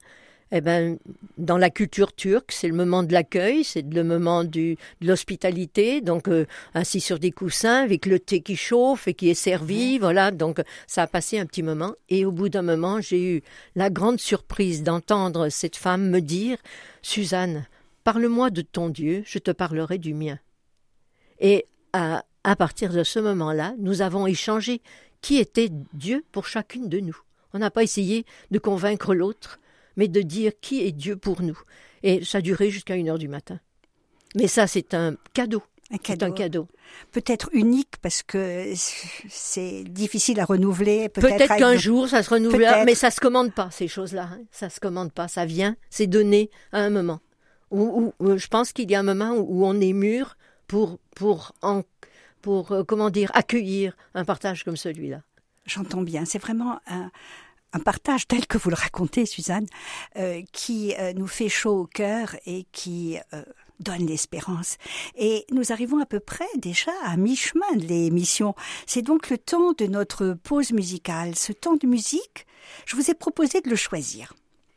eh 0.51 0.61
ben, 0.61 0.97
dans 1.37 1.57
la 1.57 1.69
culture 1.69 2.13
turque, 2.13 2.51
c'est 2.51 2.67
le 2.67 2.75
moment 2.75 3.03
de 3.03 3.11
l'accueil, 3.11 3.63
c'est 3.63 3.81
le 3.81 4.03
moment 4.03 4.43
du, 4.43 4.77
de 5.01 5.07
l'hospitalité, 5.07 6.01
donc 6.01 6.27
euh, 6.27 6.45
assis 6.73 7.01
sur 7.01 7.17
des 7.17 7.31
coussins 7.31 7.83
avec 7.83 8.05
le 8.05 8.19
thé 8.19 8.41
qui 8.41 8.55
chauffe 8.55 9.07
et 9.07 9.15
qui 9.15 9.29
est 9.29 9.33
servi, 9.33 9.97
voilà. 9.97 10.31
Donc 10.31 10.61
ça 10.87 11.03
a 11.03 11.07
passé 11.07 11.39
un 11.39 11.45
petit 11.45 11.63
moment 11.63 11.93
et 12.09 12.25
au 12.25 12.31
bout 12.31 12.49
d'un 12.49 12.61
moment, 12.61 13.01
j'ai 13.01 13.37
eu 13.37 13.41
la 13.75 13.89
grande 13.89 14.19
surprise 14.19 14.83
d'entendre 14.83 15.49
cette 15.49 15.75
femme 15.75 16.09
me 16.09 16.21
dire 16.21 16.57
Suzanne, 17.01 17.65
parle-moi 18.05 18.49
de 18.51 18.61
ton 18.61 18.87
Dieu, 18.87 19.23
je 19.25 19.39
te 19.39 19.51
parlerai 19.51 19.97
du 19.97 20.13
mien. 20.13 20.39
Et 21.39 21.65
à, 21.91 22.23
à 22.45 22.55
partir 22.55 22.93
de 22.93 23.03
ce 23.03 23.19
moment-là, 23.19 23.75
nous 23.77 24.01
avons 24.01 24.25
échangé 24.25 24.81
qui 25.19 25.37
était 25.37 25.69
Dieu 25.93 26.23
pour 26.31 26.47
chacune 26.47 26.87
de 26.87 27.01
nous. 27.01 27.17
On 27.53 27.59
n'a 27.59 27.71
pas 27.71 27.83
essayé 27.83 28.25
de 28.51 28.59
convaincre 28.59 29.13
l'autre 29.13 29.59
mais 29.95 30.07
de 30.07 30.21
dire 30.21 30.51
qui 30.61 30.85
est 30.85 30.91
Dieu 30.91 31.15
pour 31.15 31.41
nous. 31.41 31.59
Et 32.03 32.23
ça 32.23 32.39
a 32.39 32.41
duré 32.41 32.69
jusqu'à 32.69 32.95
une 32.95 33.09
heure 33.09 33.19
du 33.19 33.27
matin. 33.27 33.59
Mais 34.35 34.47
ça, 34.47 34.67
c'est 34.67 34.93
un 34.93 35.15
cadeau. 35.33 35.63
Un 35.91 35.97
cadeau. 35.97 36.25
Un 36.25 36.31
cadeau. 36.31 36.67
Peut-être 37.11 37.49
unique 37.53 37.97
parce 38.01 38.23
que 38.23 38.73
c'est 39.29 39.83
difficile 39.83 40.39
à 40.39 40.45
renouveler. 40.45 41.09
Peut-être 41.09 41.57
qu'un 41.57 41.77
jour 41.77 42.07
ça 42.07 42.23
se 42.23 42.29
renouvelle, 42.29 42.85
mais 42.85 42.95
ça 42.95 43.11
se 43.11 43.19
commande 43.19 43.53
pas 43.53 43.69
ces 43.71 43.87
choses-là. 43.87 44.29
Hein. 44.33 44.41
Ça 44.51 44.69
se 44.69 44.79
commande 44.79 45.11
pas, 45.11 45.27
ça 45.27 45.45
vient, 45.45 45.75
c'est 45.89 46.07
donné 46.07 46.49
à 46.71 46.79
un 46.79 46.89
moment. 46.89 47.19
Où, 47.71 48.13
je 48.19 48.47
pense 48.47 48.71
qu'il 48.71 48.89
y 48.89 48.95
a 48.95 48.99
un 48.99 49.03
moment 49.03 49.33
où, 49.33 49.65
on 49.65 49.79
est 49.79 49.93
mûr 49.93 50.37
pour 50.67 50.99
pour 51.15 51.53
pour 52.41 52.71
euh, 52.71 52.83
comment 52.83 53.09
dire 53.09 53.31
accueillir 53.33 53.95
un 54.13 54.25
partage 54.25 54.63
comme 54.63 54.77
celui-là. 54.77 55.21
J'entends 55.65 56.03
bien. 56.03 56.25
C'est 56.25 56.37
vraiment 56.37 56.79
un, 56.85 57.09
un 57.73 57.79
partage 57.79 58.27
tel 58.27 58.45
que 58.45 58.59
vous 58.59 58.69
le 58.69 58.75
racontez, 58.75 59.25
Suzanne, 59.25 59.65
euh, 60.17 60.41
qui 60.51 60.93
euh, 60.99 61.13
nous 61.13 61.27
fait 61.27 61.49
chaud 61.49 61.81
au 61.81 61.85
cœur 61.87 62.35
et 62.45 62.65
qui 62.71 63.17
donne 63.79 64.05
l'espérance. 64.05 64.77
Et 65.15 65.45
nous 65.51 65.71
arrivons 65.71 65.99
à 65.99 66.05
peu 66.05 66.19
près 66.19 66.47
déjà 66.57 66.91
à 67.03 67.17
mi-chemin 67.17 67.75
de 67.75 67.85
l'émission. 67.85 68.55
C'est 68.85 69.01
donc 69.01 69.29
le 69.29 69.37
temps 69.37 69.73
de 69.73 69.87
notre 69.87 70.33
pause 70.43 70.71
musicale. 70.71 71.35
Ce 71.35 71.51
temps 71.51 71.75
de 71.75 71.87
musique, 71.87 72.45
je 72.85 72.95
vous 72.95 73.09
ai 73.09 73.13
proposé 73.13 73.61
de 73.61 73.69
le 73.69 73.75
choisir. 73.75 74.33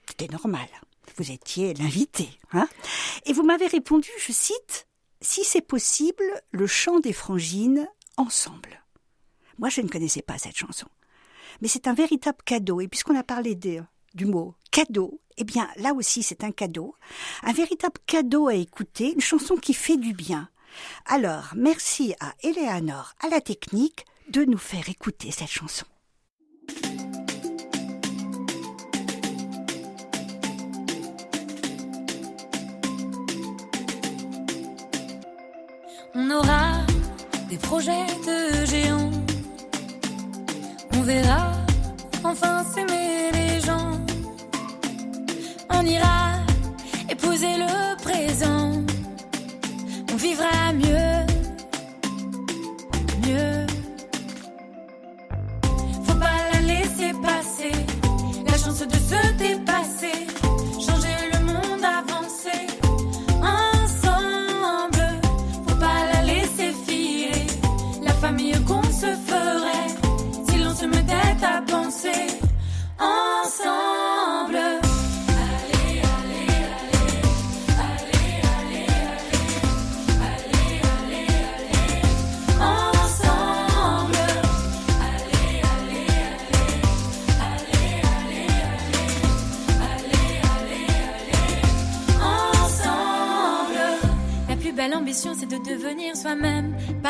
C'était 0.09 0.33
normal. 0.33 0.67
Vous 1.19 1.33
étiez 1.33 1.75
l'invité. 1.75 2.31
Hein 2.53 2.69
et 3.27 3.33
vous 3.33 3.43
m'avez 3.43 3.67
répondu, 3.67 4.09
je 4.25 4.33
cite, 4.33 4.87
Si 5.21 5.43
c'est 5.43 5.61
possible, 5.61 6.23
le 6.53 6.69
chant 6.69 7.01
des 7.01 7.13
frangines 7.13 7.89
ensemble. 8.17 8.85
Moi, 9.59 9.69
je 9.69 9.81
ne 9.81 9.89
connaissais 9.89 10.23
pas 10.23 10.39
cette 10.39 10.57
chanson. 10.57 10.87
Mais 11.61 11.67
c'est 11.67 11.89
un 11.89 11.95
véritable 11.95 12.39
cadeau. 12.45 12.81
Et 12.81 12.87
puisqu'on 12.87 13.19
a 13.19 13.25
parlé 13.25 13.57
du 13.57 14.27
mot 14.27 14.55
cadeau, 14.71 15.21
eh 15.37 15.45
bien 15.45 15.69
là 15.77 15.93
aussi 15.93 16.23
c'est 16.23 16.45
un 16.45 16.53
cadeau. 16.53 16.95
Un 17.43 17.53
véritable 17.53 18.01
cadeau 18.07 18.47
à 18.47 18.55
écouter, 18.55 19.13
une 19.13 19.21
chanson 19.21 19.57
qui 19.57 19.75
fait 19.75 19.97
du 19.97 20.13
bien. 20.13 20.49
Alors, 21.07 21.53
merci 21.57 22.15
à 22.21 22.33
Eleanor, 22.45 23.15
à 23.19 23.29
la 23.29 23.41
technique, 23.41 24.07
de 24.29 24.45
nous 24.45 24.59
faire 24.59 24.89
écouter 24.89 25.33
cette 25.33 25.51
chanson. 25.51 25.87
Des 37.49 37.57
projets 37.57 38.07
de 38.27 38.67
géants 38.67 39.11
on 40.99 41.03
verra 41.03 41.53
enfin 42.25 42.65
s'aimer 42.65 43.31
les 43.33 43.61
gens. 43.61 43.93
On 45.71 45.83
ira 45.83 46.33
épouser 47.09 47.57
le 47.57 47.88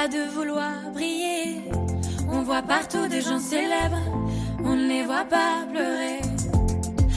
de 0.07 0.31
vouloir 0.33 0.93
briller. 0.93 1.63
On 2.31 2.43
voit 2.43 2.63
partout 2.63 3.09
des 3.09 3.21
gens 3.21 3.41
célèbres, 3.41 4.01
on 4.63 4.77
ne 4.77 4.87
les 4.87 5.03
voit 5.03 5.25
pas 5.25 5.67
pleurer. 5.69 6.21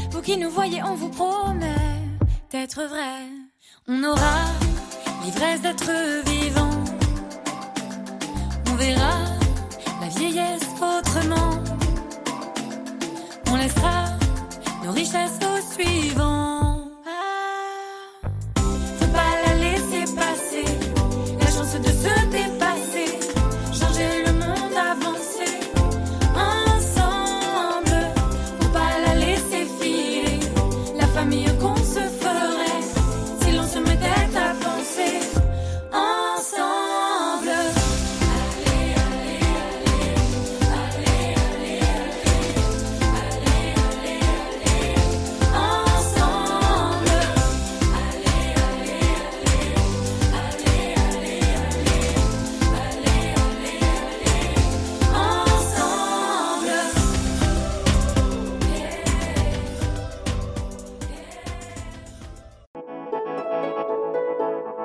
Vous 0.10 0.22
qui 0.22 0.38
nous 0.38 0.50
voyez, 0.50 0.82
on 0.82 0.96
vous 0.96 1.10
promet 1.10 2.00
d'être 2.50 2.82
vrai. 2.84 3.20
On 3.88 4.04
aura 4.04 4.38
l'ivresse 5.24 5.62
d'être 5.62 5.92
vivant. 6.26 6.72
On 8.72 8.76
verra 8.76 9.31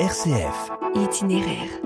RCF. 0.07 0.71
Itinéraire. 0.95 1.81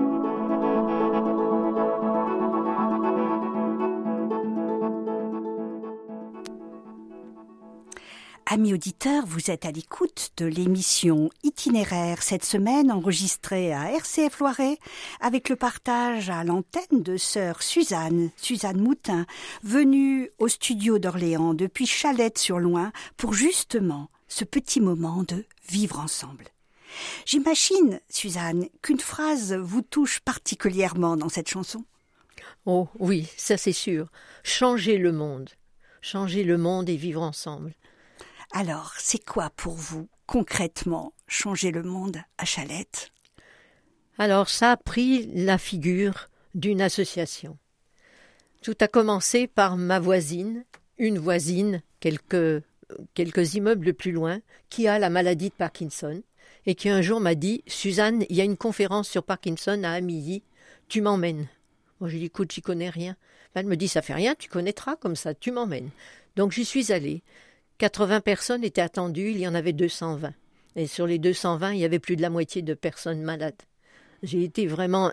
Amis 8.45 8.75
auditeurs, 8.75 9.25
vous 9.25 9.49
êtes 9.49 9.65
à 9.65 9.71
l'écoute 9.71 10.33
de 10.37 10.45
l'émission 10.45 11.31
Itinéraire 11.41 12.21
cette 12.21 12.45
semaine 12.45 12.91
enregistrée 12.91 13.73
à 13.73 13.91
RCF 13.91 14.37
Loiret 14.37 14.77
avec 15.19 15.49
le 15.49 15.55
partage 15.55 16.29
à 16.29 16.43
l'antenne 16.43 17.01
de 17.01 17.17
sœur 17.17 17.63
Suzanne, 17.63 18.29
Suzanne 18.37 18.79
Moutin, 18.79 19.25
venue 19.63 20.29
au 20.37 20.47
studio 20.47 20.99
d'Orléans 20.99 21.55
depuis 21.55 21.87
Chalette-sur-Loing 21.87 22.91
pour 23.17 23.33
justement 23.33 24.11
ce 24.27 24.45
petit 24.45 24.79
moment 24.79 25.23
de 25.23 25.43
vivre 25.67 25.99
ensemble. 25.99 26.45
J'imagine, 27.25 27.99
Suzanne, 28.09 28.67
qu'une 28.81 28.99
phrase 28.99 29.53
vous 29.53 29.81
touche 29.81 30.19
particulièrement 30.19 31.17
dans 31.17 31.29
cette 31.29 31.49
chanson. 31.49 31.85
Oh 32.65 32.89
oui, 32.99 33.27
ça 33.37 33.57
c'est 33.57 33.71
sûr. 33.71 34.07
Changer 34.43 34.97
le 34.97 35.11
monde. 35.11 35.49
Changer 36.01 36.43
le 36.43 36.57
monde 36.57 36.89
et 36.89 36.95
vivre 36.95 37.21
ensemble. 37.21 37.73
Alors, 38.53 38.93
c'est 38.97 39.23
quoi 39.23 39.49
pour 39.55 39.75
vous, 39.75 40.09
concrètement, 40.25 41.13
changer 41.27 41.71
le 41.71 41.83
monde 41.83 42.17
à 42.37 42.45
Chalette? 42.45 43.11
Alors, 44.17 44.49
ça 44.49 44.71
a 44.71 44.77
pris 44.77 45.31
la 45.33 45.57
figure 45.57 46.27
d'une 46.53 46.81
association. 46.81 47.57
Tout 48.61 48.75
a 48.81 48.87
commencé 48.87 49.47
par 49.47 49.77
ma 49.77 49.99
voisine, 49.99 50.65
une 50.97 51.17
voisine, 51.17 51.81
quelques, 51.99 52.63
quelques 53.13 53.55
immeubles 53.55 53.93
plus 53.93 54.11
loin, 54.11 54.41
qui 54.69 54.87
a 54.87 54.99
la 54.99 55.09
maladie 55.09 55.49
de 55.49 55.55
Parkinson, 55.55 56.21
et 56.65 56.75
qui 56.75 56.89
un 56.89 57.01
jour 57.01 57.19
m'a 57.19 57.35
dit 57.35 57.63
Suzanne, 57.67 58.25
il 58.29 58.35
y 58.35 58.41
a 58.41 58.45
une 58.45 58.57
conférence 58.57 59.09
sur 59.09 59.23
Parkinson 59.23 59.83
à 59.83 59.91
Amilly, 59.91 60.43
tu 60.87 61.01
m'emmènes. 61.01 61.47
Moi, 61.99 62.09
je 62.09 62.13
lui 62.13 62.19
dis 62.19 62.25
écoute, 62.27 62.51
j'y 62.51 62.61
connais 62.61 62.89
rien. 62.89 63.15
Elle 63.53 63.65
me 63.65 63.75
dit 63.75 63.87
ça 63.87 64.01
fait 64.01 64.13
rien, 64.13 64.35
tu 64.37 64.49
connaîtras 64.49 64.95
comme 64.95 65.15
ça, 65.15 65.33
tu 65.33 65.51
m'emmènes. 65.51 65.89
Donc 66.35 66.51
j'y 66.51 66.65
suis 66.65 66.91
allée. 66.91 67.21
80 67.79 68.21
personnes 68.21 68.63
étaient 68.63 68.81
attendues, 68.81 69.31
il 69.31 69.39
y 69.39 69.47
en 69.47 69.55
avait 69.55 69.73
220. 69.73 70.33
Et 70.75 70.87
sur 70.87 71.07
les 71.07 71.19
220, 71.19 71.73
il 71.73 71.79
y 71.79 71.85
avait 71.85 71.99
plus 71.99 72.15
de 72.15 72.21
la 72.21 72.29
moitié 72.29 72.61
de 72.61 72.73
personnes 72.73 73.21
malades. 73.21 73.61
J'ai 74.23 74.43
été 74.43 74.67
vraiment 74.67 75.11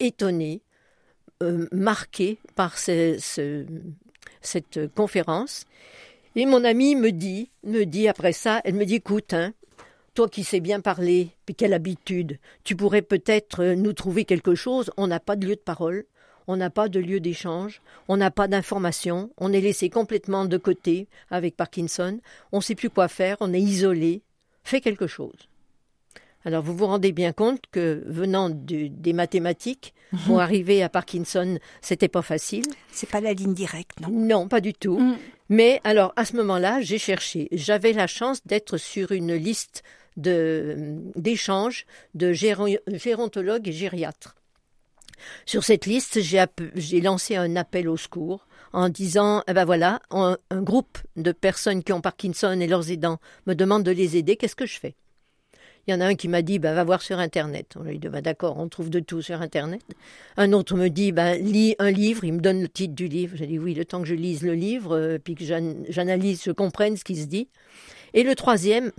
étonnée, 0.00 0.60
euh, 1.42 1.66
marquée 1.72 2.38
par 2.54 2.78
ce, 2.78 3.16
ce, 3.20 3.64
cette 4.40 4.92
conférence. 4.94 5.64
Et 6.36 6.46
mon 6.46 6.64
amie 6.64 6.96
me 6.96 7.12
dit, 7.12 7.50
me 7.62 7.84
dit 7.84 8.08
après 8.08 8.32
ça, 8.32 8.60
elle 8.64 8.74
me 8.74 8.84
dit, 8.84 8.96
écoute, 8.96 9.32
hein, 9.32 9.54
toi 10.14 10.28
qui 10.28 10.44
sais 10.44 10.60
bien 10.60 10.80
parler, 10.80 11.30
puis 11.44 11.54
quelle 11.54 11.74
habitude, 11.74 12.38
tu 12.62 12.76
pourrais 12.76 13.02
peut-être 13.02 13.64
nous 13.74 13.92
trouver 13.92 14.24
quelque 14.24 14.54
chose, 14.54 14.90
on 14.96 15.06
n'a 15.06 15.20
pas 15.20 15.36
de 15.36 15.46
lieu 15.46 15.56
de 15.56 15.60
parole, 15.60 16.04
on 16.46 16.56
n'a 16.56 16.70
pas 16.70 16.88
de 16.88 17.00
lieu 17.00 17.20
d'échange, 17.20 17.80
on 18.08 18.16
n'a 18.16 18.30
pas 18.30 18.48
d'information, 18.48 19.30
on 19.38 19.52
est 19.52 19.60
laissé 19.60 19.90
complètement 19.90 20.44
de 20.44 20.56
côté 20.56 21.08
avec 21.30 21.56
Parkinson, 21.56 22.20
on 22.52 22.58
ne 22.58 22.62
sait 22.62 22.74
plus 22.74 22.90
quoi 22.90 23.08
faire, 23.08 23.36
on 23.40 23.52
est 23.52 23.60
isolé. 23.60 24.22
Fais 24.62 24.80
quelque 24.80 25.06
chose. 25.06 25.48
Alors 26.46 26.62
vous 26.62 26.76
vous 26.76 26.86
rendez 26.86 27.12
bien 27.12 27.32
compte 27.32 27.62
que 27.70 28.02
venant 28.06 28.50
du, 28.50 28.90
des 28.90 29.14
mathématiques, 29.14 29.94
pour 30.26 30.40
arriver 30.40 30.82
à 30.82 30.88
Parkinson, 30.88 31.58
c'était 31.80 32.08
pas 32.08 32.22
facile? 32.22 32.66
C'est 32.92 33.08
pas 33.08 33.20
la 33.20 33.32
ligne 33.32 33.54
directe, 33.54 34.00
non? 34.00 34.10
Non, 34.10 34.48
pas 34.48 34.60
du 34.60 34.72
tout. 34.72 34.98
Mm. 34.98 35.16
Mais 35.48 35.80
alors 35.84 36.12
à 36.16 36.24
ce 36.24 36.36
moment-là, 36.36 36.80
j'ai 36.80 36.98
cherché. 36.98 37.48
J'avais 37.52 37.92
la 37.92 38.06
chance 38.06 38.40
d'être 38.46 38.76
sur 38.76 39.12
une 39.12 39.34
liste 39.34 39.82
d'échanges 40.16 41.86
de 42.14 42.32
géron- 42.32 42.78
gérontologues 42.88 43.68
et 43.68 43.72
gériatres. 43.72 44.34
Sur 45.46 45.64
cette 45.64 45.86
liste, 45.86 46.20
j'ai, 46.20 47.00
lancé 47.00 47.36
un 47.36 47.56
appel 47.56 47.88
au 47.88 47.96
secours 47.96 48.46
en 48.72 48.88
disant 48.88 49.42
eh 49.46 49.52
ben 49.52 49.64
voilà, 49.64 50.00
un, 50.10 50.36
groupe 50.50 50.98
de 51.16 51.32
personnes 51.32 51.82
qui 51.82 51.92
ont 51.92 52.00
Parkinson 52.00 52.58
et 52.60 52.66
leurs 52.66 52.90
aidants 52.90 53.18
me 53.46 53.54
demandent 53.54 53.84
de 53.84 53.92
les 53.92 54.16
aider, 54.16 54.36
qu'est-ce 54.36 54.56
que 54.56 54.66
je 54.66 54.78
fais? 54.78 54.94
Il 55.86 55.90
y 55.90 55.94
en 55.94 56.00
a 56.00 56.06
un 56.06 56.14
qui 56.14 56.28
m'a 56.28 56.40
dit 56.40 56.58
ben, 56.58 56.74
va 56.74 56.82
voir 56.82 57.02
sur 57.02 57.18
Internet. 57.18 57.74
On 57.78 57.82
lui 57.82 57.98
dit 57.98 58.08
ben, 58.08 58.22
d'accord, 58.22 58.58
on 58.58 58.68
trouve 58.68 58.88
de 58.88 59.00
tout 59.00 59.20
sur 59.20 59.42
Internet. 59.42 59.82
Un 60.36 60.52
autre 60.52 60.76
me 60.76 60.88
dit 60.88 61.12
ben, 61.12 61.34
lis 61.34 61.76
un 61.78 61.90
livre, 61.90 62.24
il 62.24 62.32
me 62.32 62.40
donne 62.40 62.62
le 62.62 62.68
titre 62.68 62.94
du 62.94 63.06
livre. 63.06 63.36
J'ai 63.36 63.46
dit 63.46 63.58
oui, 63.58 63.74
le 63.74 63.84
temps 63.84 64.00
que 64.00 64.08
je 64.08 64.14
lise 64.14 64.42
le 64.42 64.54
livre, 64.54 64.96
euh, 64.96 65.18
puis 65.22 65.34
que 65.34 65.44
j'an- 65.44 65.84
j'analyse, 65.88 66.42
je 66.44 66.52
comprenne 66.52 66.96
ce 66.96 67.04
qui 67.04 67.16
se 67.16 67.26
dit. 67.26 67.48
Et 68.14 68.22
le 68.22 68.34
troisième, 68.34 68.92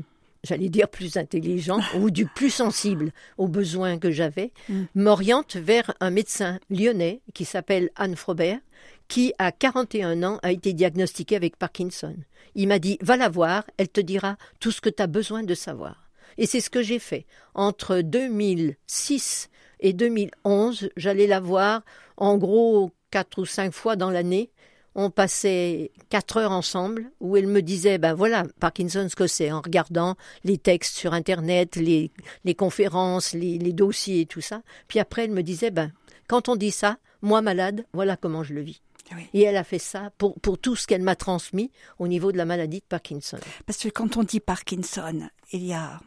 j'allais 0.46 0.70
dire 0.70 0.88
plus 0.88 1.18
intelligent 1.18 1.80
ou 2.00 2.12
du 2.12 2.26
plus 2.26 2.50
sensible 2.50 3.12
aux 3.38 3.48
besoins 3.48 3.98
que 3.98 4.12
j'avais, 4.12 4.52
m'oriente 4.94 5.56
vers 5.56 5.94
un 6.00 6.12
médecin 6.12 6.60
lyonnais 6.70 7.22
qui 7.34 7.46
s'appelle 7.46 7.90
Anne 7.96 8.16
Frobert, 8.16 8.60
qui 9.08 9.34
à 9.38 9.52
41 9.52 10.24
ans 10.24 10.40
a 10.42 10.52
été 10.52 10.74
diagnostiqué 10.74 11.36
avec 11.36 11.58
Parkinson. 11.58 12.16
Il 12.56 12.68
m'a 12.68 12.80
dit 12.80 12.98
va 13.02 13.18
la 13.18 13.30
voir, 13.30 13.66
elle 13.78 13.90
te 13.90 14.02
dira 14.02 14.38
tout 14.60 14.72
ce 14.72 14.82
que 14.82 14.90
tu 14.90 15.04
as 15.04 15.08
besoin 15.08 15.44
de 15.44 15.54
savoir. 15.54 16.10
Et 16.38 16.46
c'est 16.46 16.62
ce 16.62 16.70
que 16.70 16.82
j'ai 16.82 17.00
fait. 17.00 17.26
Entre 17.54 18.02
2006 18.02 19.50
et 19.80 19.94
2011, 19.94 20.90
j'allais 20.98 21.28
la 21.28 21.40
voir 21.40 21.84
en 22.18 22.38
gros 22.38 22.92
quatre 23.12 23.40
ou 23.42 23.46
cinq 23.46 23.74
fois 23.74 23.96
dans 23.96 24.10
l'année 24.10 24.52
on 24.96 25.10
passait 25.10 25.92
quatre 26.10 26.38
heures 26.38 26.52
ensemble 26.52 27.12
où 27.20 27.36
elle 27.38 27.48
me 27.48 27.62
disait 27.62 27.98
ben 27.98 28.14
voilà 28.14 28.44
Parkinson 28.60 29.08
ce 29.10 29.16
que 29.16 29.28
c'est 29.28 29.52
en 29.52 29.62
regardant 29.62 30.16
les 30.44 30.58
textes 30.58 30.96
sur 30.96 31.14
internet 31.14 31.76
les, 31.76 32.12
les 32.46 32.56
conférences 32.56 33.34
les, 33.34 33.58
les 33.58 33.74
dossiers 33.74 34.22
et 34.22 34.26
tout 34.26 34.42
ça 34.42 34.62
puis 34.88 35.00
après 35.00 35.26
elle 35.26 35.32
me 35.32 35.44
disait 35.44 35.72
ben 35.72 35.92
quand 36.28 36.50
on 36.50 36.56
dit 36.56 36.72
ça 36.72 36.98
moi 37.22 37.42
malade 37.42 37.86
voilà 37.94 38.16
comment 38.16 38.44
je 38.44 38.54
le 38.54 38.62
vis 38.62 38.82
Oui. 39.14 39.24
et 39.34 39.42
elle 39.44 39.58
a 39.58 39.64
fait 39.66 39.80
ça 39.80 40.12
pour, 40.18 40.40
pour 40.40 40.58
tout 40.58 40.76
ce 40.76 40.88
qu'elle 40.88 41.02
m'a 41.04 41.16
transmis 41.16 41.72
au 42.00 42.08
niveau 42.08 42.32
de 42.32 42.38
la 42.38 42.46
maladie 42.46 42.80
de 42.80 42.86
Parkinson 42.88 43.38
Parce 43.66 43.80
que 43.80 43.90
quand 43.90 44.16
on 44.18 44.24
dit 44.24 44.40
Parkinson, 44.40 45.28
il 45.52 45.66
y 45.66 45.74
a 45.74 46.00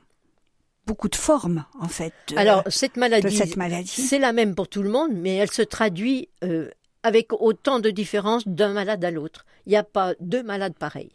beaucoup 0.87 1.09
de 1.11 1.16
formes, 1.16 1.66
en 1.79 1.88
fait, 1.88 2.14
de, 2.29 2.38
alors 2.38 2.62
cette 2.68 2.94
de 2.94 3.01
maladie 3.01 3.37
cette 3.37 3.57
maladie. 3.57 3.88
C'est 3.88 4.18
la 4.18 4.33
même 4.33 4.55
pour 4.55 4.68
tout 4.68 4.83
le 4.83 4.88
monde, 4.88 5.11
mais 5.12 5.35
elle 5.37 5.51
se 5.51 5.61
traduit 5.61 6.31
euh, 6.44 6.70
avec 7.02 7.32
autant 7.32 7.78
de 7.80 7.90
différences 7.90 8.46
d'un 8.46 8.72
malade 8.72 9.04
à 9.04 9.11
l'autre. 9.11 9.44
Il 9.66 9.70
n'y 9.70 9.76
a 9.76 9.84
pas 9.84 10.14
deux 10.20 10.42
malades 10.42 10.74
pareils. 10.78 11.12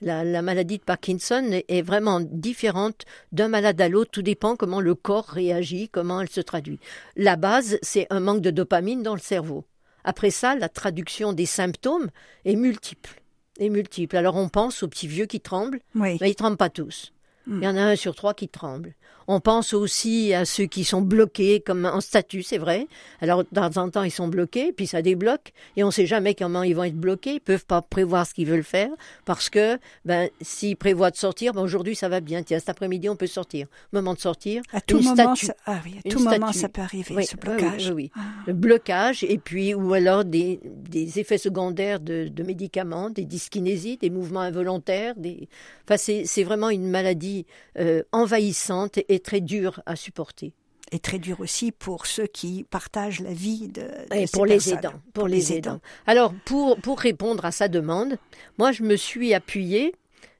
La, 0.00 0.24
la 0.24 0.42
maladie 0.42 0.78
de 0.78 0.82
Parkinson 0.82 1.62
est, 1.68 1.82
vraiment 1.82 2.20
différente 2.20 3.04
d'un 3.30 3.46
malade 3.48 3.80
à 3.80 3.88
l'autre. 3.88 4.10
Tout 4.10 4.22
dépend 4.22 4.56
comment 4.56 4.80
le 4.80 4.96
corps 4.96 5.26
réagit, 5.28 5.88
comment 5.88 6.20
elle 6.20 6.28
se 6.28 6.40
traduit. 6.40 6.80
La 7.16 7.36
base, 7.36 7.78
c'est 7.82 8.08
un 8.10 8.18
manque 8.18 8.40
de 8.40 8.50
dopamine 8.50 9.04
dans 9.04 9.14
le 9.14 9.20
cerveau. 9.20 9.64
Après 10.02 10.30
ça, 10.30 10.56
la 10.56 10.68
traduction 10.68 11.32
des 11.32 11.46
symptômes 11.46 12.08
est 12.44 12.56
multiple. 12.56 13.22
Est 13.60 13.68
multiple. 13.68 14.16
Alors 14.16 14.34
on 14.36 14.48
pense 14.48 14.82
aux 14.82 14.88
petits 14.88 15.06
vieux 15.06 15.26
qui 15.26 15.40
tremblent, 15.40 15.78
Oui. 15.94 16.18
mais 16.20 16.30
ils 16.30 16.34
tremblent 16.34 16.56
pas 16.56 16.70
tous. 16.70 17.12
Mm. 17.46 17.58
Il 17.58 17.64
y 17.64 17.68
en 17.68 17.76
a 17.76 17.82
un 17.82 17.96
sur 17.96 18.16
trois 18.16 18.34
qui 18.34 18.48
tremble. 18.48 18.94
On 19.28 19.40
pense 19.40 19.72
aussi 19.74 20.34
à 20.34 20.44
ceux 20.44 20.64
qui 20.66 20.84
sont 20.84 21.00
bloqués 21.00 21.60
comme 21.60 21.84
en 21.86 22.00
statut, 22.00 22.42
c'est 22.42 22.58
vrai. 22.58 22.86
Alors, 23.20 23.44
de 23.44 23.48
temps 23.54 23.76
en 23.82 23.90
temps, 23.90 24.02
ils 24.02 24.10
sont 24.10 24.28
bloqués, 24.28 24.72
puis 24.72 24.86
ça 24.86 25.02
débloque, 25.02 25.52
et 25.76 25.82
on 25.84 25.88
ne 25.88 25.92
sait 25.92 26.06
jamais 26.06 26.34
comment 26.34 26.62
ils 26.62 26.74
vont 26.74 26.84
être 26.84 26.96
bloqués. 26.96 27.34
Ils 27.34 27.40
peuvent 27.40 27.66
pas 27.66 27.82
prévoir 27.82 28.26
ce 28.26 28.34
qu'ils 28.34 28.46
veulent 28.48 28.64
faire, 28.64 28.90
parce 29.24 29.48
que, 29.50 29.78
ben, 30.04 30.28
s'ils 30.40 30.76
prévoient 30.76 31.10
de 31.10 31.16
sortir, 31.16 31.52
ben, 31.52 31.62
aujourd'hui, 31.62 31.94
ça 31.96 32.08
va 32.08 32.20
bien. 32.20 32.42
Tiens, 32.42 32.58
cet 32.58 32.68
après-midi, 32.68 33.08
on 33.08 33.16
peut 33.16 33.26
sortir. 33.26 33.66
Moment 33.92 34.14
de 34.14 34.18
sortir, 34.20 34.62
À 34.72 34.80
tout 34.80 34.98
une 34.98 35.04
moment, 35.04 35.34
statue. 35.34 35.46
ça, 35.46 35.54
ah 35.66 35.80
oui, 35.84 35.94
à 35.96 36.00
Une 36.08 36.12
tout 36.12 36.18
moment, 36.18 36.46
statue. 36.48 36.58
ça 36.58 36.68
peut 36.68 36.82
arriver, 36.82 37.14
Oui, 37.16 37.24
ce 37.26 37.36
blocage. 37.36 37.86
oui, 37.88 37.92
oui. 37.94 38.10
Ah. 38.16 38.20
Le 38.46 38.52
blocage, 38.52 39.24
et 39.24 39.38
puis, 39.38 39.74
ou 39.74 39.92
alors 39.94 40.24
des, 40.24 40.60
des 40.64 41.18
effets 41.20 41.38
secondaires 41.38 42.00
de, 42.00 42.28
de 42.28 42.42
médicaments, 42.42 43.10
des 43.10 43.24
dyskinésies, 43.24 43.96
des 43.96 44.10
mouvements 44.10 44.40
involontaires. 44.40 45.14
Des... 45.16 45.48
Enfin, 45.86 45.96
c'est 45.96 46.24
c'est 46.26 46.44
vraiment 46.44 46.70
une 46.70 46.88
maladie 46.88 47.46
euh, 47.78 48.02
envahissante 48.12 48.98
et, 48.98 49.11
et 49.12 49.20
très 49.20 49.40
dure 49.40 49.82
à 49.86 49.94
supporter. 49.96 50.54
Et 50.90 50.98
très 50.98 51.18
dur 51.18 51.40
aussi 51.40 51.72
pour 51.72 52.06
ceux 52.06 52.26
qui 52.26 52.64
partagent 52.68 53.20
la 53.20 53.32
vie 53.32 53.68
de, 53.68 53.82
de 53.82 54.14
Et 54.14 54.26
ces 54.26 54.32
pour 54.32 54.46
les 54.46 54.54
personnes. 54.56 54.78
aidants. 54.78 55.00
Pour, 55.14 55.28
les, 55.28 55.52
aidants. 55.52 55.80
Alors, 56.06 56.34
pour, 56.44 56.76
pour 56.78 56.98
répondre 56.98 57.44
à 57.44 57.52
sa 57.52 57.68
demande, 57.68 58.18
moi, 58.58 58.72
je 58.72 58.82
me 58.82 58.96
suis 58.96 59.32
appuyée, 59.32 59.94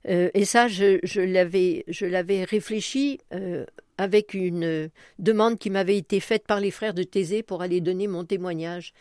euh, 0.08 0.30
et 0.34 0.44
ça, 0.44 0.68
je, 0.68 0.98
je 1.04 1.20
l'avais 1.20 1.84
je 1.88 2.06
l'avais 2.06 2.44
réfléchi 2.44 3.18
euh, 3.32 3.64
avec 3.98 4.34
une 4.34 4.90
demande 5.18 5.58
qui 5.58 5.70
m'avait 5.70 5.96
été 5.96 6.18
faite 6.20 6.46
par 6.46 6.60
les 6.60 6.70
frères 6.70 6.94
de 6.94 7.02
Thésée 7.02 7.42
pour 7.42 7.62
aller 7.62 7.80
donner 7.80 8.06
mon 8.06 8.24
témoignage. 8.24 8.94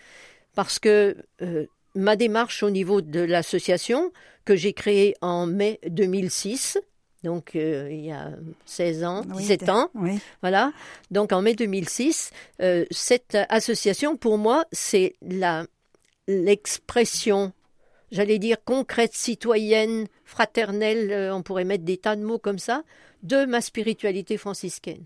Parce 0.53 0.79
que 0.79 1.15
euh, 1.41 1.65
ma 1.95 2.15
démarche 2.15 2.63
au 2.63 2.69
niveau 2.69 3.01
de 3.01 3.19
l'association, 3.19 4.11
que 4.45 4.55
j'ai 4.55 4.73
créée 4.73 5.15
en 5.21 5.47
mai 5.47 5.79
2006, 5.87 6.77
donc 7.23 7.55
euh, 7.55 7.87
il 7.91 8.05
y 8.05 8.11
a 8.11 8.31
16 8.65 9.03
ans, 9.03 9.23
Oui, 9.29 9.41
17 9.43 9.69
ans, 9.69 9.89
Oui. 9.95 10.19
voilà. 10.41 10.71
Donc 11.11 11.31
en 11.31 11.41
mai 11.41 11.53
2006, 11.53 12.31
euh, 12.61 12.85
cette 12.91 13.37
association, 13.49 14.17
pour 14.17 14.37
moi, 14.37 14.65
c'est 14.71 15.15
la 15.21 15.65
l'expression, 16.27 17.51
j'allais 18.11 18.39
dire 18.39 18.57
concrète, 18.63 19.13
citoyenne, 19.13 20.07
fraternelle, 20.25 21.11
euh, 21.11 21.35
on 21.35 21.41
pourrait 21.43 21.65
mettre 21.65 21.83
des 21.83 21.97
tas 21.97 22.15
de 22.15 22.23
mots 22.23 22.39
comme 22.39 22.59
ça, 22.59 22.83
de 23.23 23.45
ma 23.45 23.61
spiritualité 23.61 24.37
franciscaine. 24.37 25.05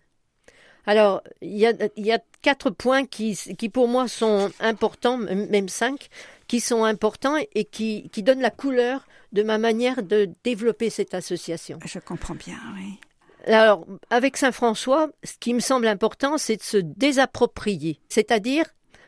Alors, 0.86 1.23
il 1.41 1.58
y 1.58 1.65
a, 1.65 1.73
il 1.97 2.06
y 2.06 2.12
a 2.12 2.19
quatre 2.43 2.69
points 2.69 3.06
qui, 3.06 3.36
qui 3.36 3.69
pour 3.69 3.88
moi 3.88 4.08
sont 4.08 4.51
importants, 4.60 5.17
même 5.17 5.67
cinq, 5.67 6.10
qui 6.47 6.60
sont 6.60 6.84
importants 6.84 7.38
et 7.53 7.65
qui, 7.65 8.10
qui 8.10 8.23
donnent 8.23 8.41
la 8.41 8.51
couleur 8.51 9.05
de 9.31 9.43
ma 9.43 9.58
manière 9.58 10.03
de 10.03 10.29
développer 10.43 10.89
cette 10.89 11.13
association. 11.13 11.79
Je 11.86 11.99
comprends 11.99 12.36
bien, 12.36 12.58
oui. 12.75 12.99
Alors, 13.47 13.86
avec 14.10 14.38
Saint-François, 14.38 15.10
ce 15.23 15.34
qui 15.39 15.53
me 15.53 15.60
semble 15.60 15.88
important, 15.88 16.38
c'est 16.38 16.58
de 16.58 16.63
se 16.63 16.77
désapproprier, 16.77 17.99
c'est-à-dire 18.10 18.65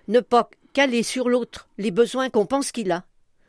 ne 0.08 0.20
pas 0.20 0.50
caler 0.74 1.02
sur 1.02 1.28
l'autre 1.28 1.68
les 1.80 1.90
besoins 1.90 2.30
qu'on 2.30 2.46
pense 2.46 2.72
qu'il 2.72 2.92
a, 2.92 3.04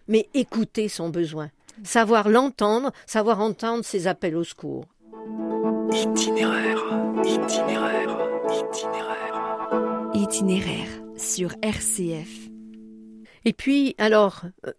mais 0.06 0.28
écouter 0.32 0.88
son 0.88 1.10
besoin, 1.10 1.50
savoir 1.82 2.30
l'entendre, 2.30 2.90
savoir 3.06 3.40
entendre 3.40 3.84
ses 3.84 4.06
appels 4.06 4.36
au 4.36 4.44
secours. 4.44 4.86
Itinéraire, 5.92 6.82
itinéraire, 7.22 8.16
itinéraire. 8.50 10.10
Itinéraire 10.14 11.02
sur 11.16 11.54
RCF. 11.62 12.48
Et 13.44 13.52
puis, 13.52 13.94
alors, 13.98 14.42
euh, 14.66 14.72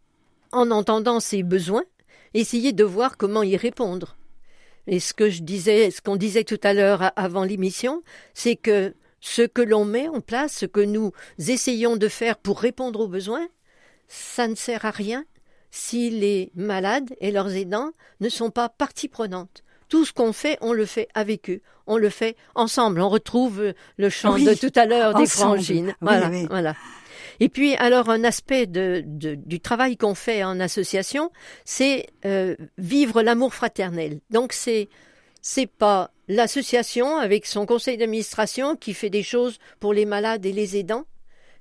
en 0.51 0.71
entendant 0.71 1.19
ses 1.19 1.43
besoins, 1.43 1.83
essayer 2.33 2.73
de 2.73 2.83
voir 2.83 3.17
comment 3.17 3.43
y 3.43 3.57
répondre. 3.57 4.17
Et 4.87 4.99
ce 4.99 5.13
que 5.13 5.29
je 5.29 5.43
disais, 5.43 5.91
ce 5.91 6.01
qu'on 6.01 6.15
disait 6.15 6.43
tout 6.43 6.59
à 6.63 6.73
l'heure 6.73 7.11
avant 7.15 7.43
l'émission, 7.43 8.01
c'est 8.33 8.55
que 8.55 8.93
ce 9.19 9.41
que 9.43 9.61
l'on 9.61 9.85
met 9.85 10.07
en 10.07 10.21
place, 10.21 10.53
ce 10.53 10.65
que 10.65 10.79
nous 10.79 11.11
essayons 11.37 11.97
de 11.97 12.07
faire 12.07 12.37
pour 12.37 12.59
répondre 12.59 13.01
aux 13.01 13.07
besoins, 13.07 13.47
ça 14.07 14.47
ne 14.47 14.55
sert 14.55 14.85
à 14.85 14.91
rien 14.91 15.25
si 15.71 16.09
les 16.09 16.51
malades 16.55 17.13
et 17.19 17.31
leurs 17.31 17.49
aidants 17.55 17.91
ne 18.21 18.29
sont 18.29 18.49
pas 18.49 18.69
partie 18.69 19.07
prenante. 19.07 19.63
Tout 19.87 20.05
ce 20.05 20.13
qu'on 20.13 20.33
fait, 20.33 20.57
on 20.61 20.73
le 20.73 20.85
fait 20.85 21.07
avec 21.13 21.49
eux, 21.49 21.61
on 21.85 21.97
le 21.97 22.09
fait 22.09 22.35
ensemble. 22.55 23.01
On 23.01 23.09
retrouve 23.09 23.73
le 23.97 24.09
chant 24.09 24.33
Oui, 24.35 24.45
de 24.45 24.53
tout 24.53 24.71
à 24.75 24.85
l'heure 24.85 25.13
des 25.15 25.25
frangines. 25.27 25.87
Oui, 25.87 25.93
Voilà, 26.01 26.29
oui. 26.29 26.45
voilà. 26.49 26.75
Et 27.39 27.49
puis, 27.49 27.75
alors, 27.75 28.09
un 28.09 28.23
aspect 28.23 28.67
du 28.67 29.59
travail 29.59 29.97
qu'on 29.97 30.15
fait 30.15 30.43
en 30.43 30.59
association, 30.59 31.31
c'est 31.65 32.07
euh, 32.25 32.55
vivre 32.77 33.21
l'amour 33.21 33.53
fraternel. 33.53 34.19
Donc, 34.29 34.53
c'est 34.53 34.89
c'est 35.41 35.67
pas 35.67 36.11
l'association 36.27 37.17
avec 37.17 37.45
son 37.45 37.65
conseil 37.65 37.97
d'administration 37.97 38.75
qui 38.75 38.93
fait 38.93 39.09
des 39.09 39.23
choses 39.23 39.57
pour 39.79 39.93
les 39.93 40.05
malades 40.05 40.45
et 40.45 40.51
les 40.51 40.77
aidants, 40.77 41.05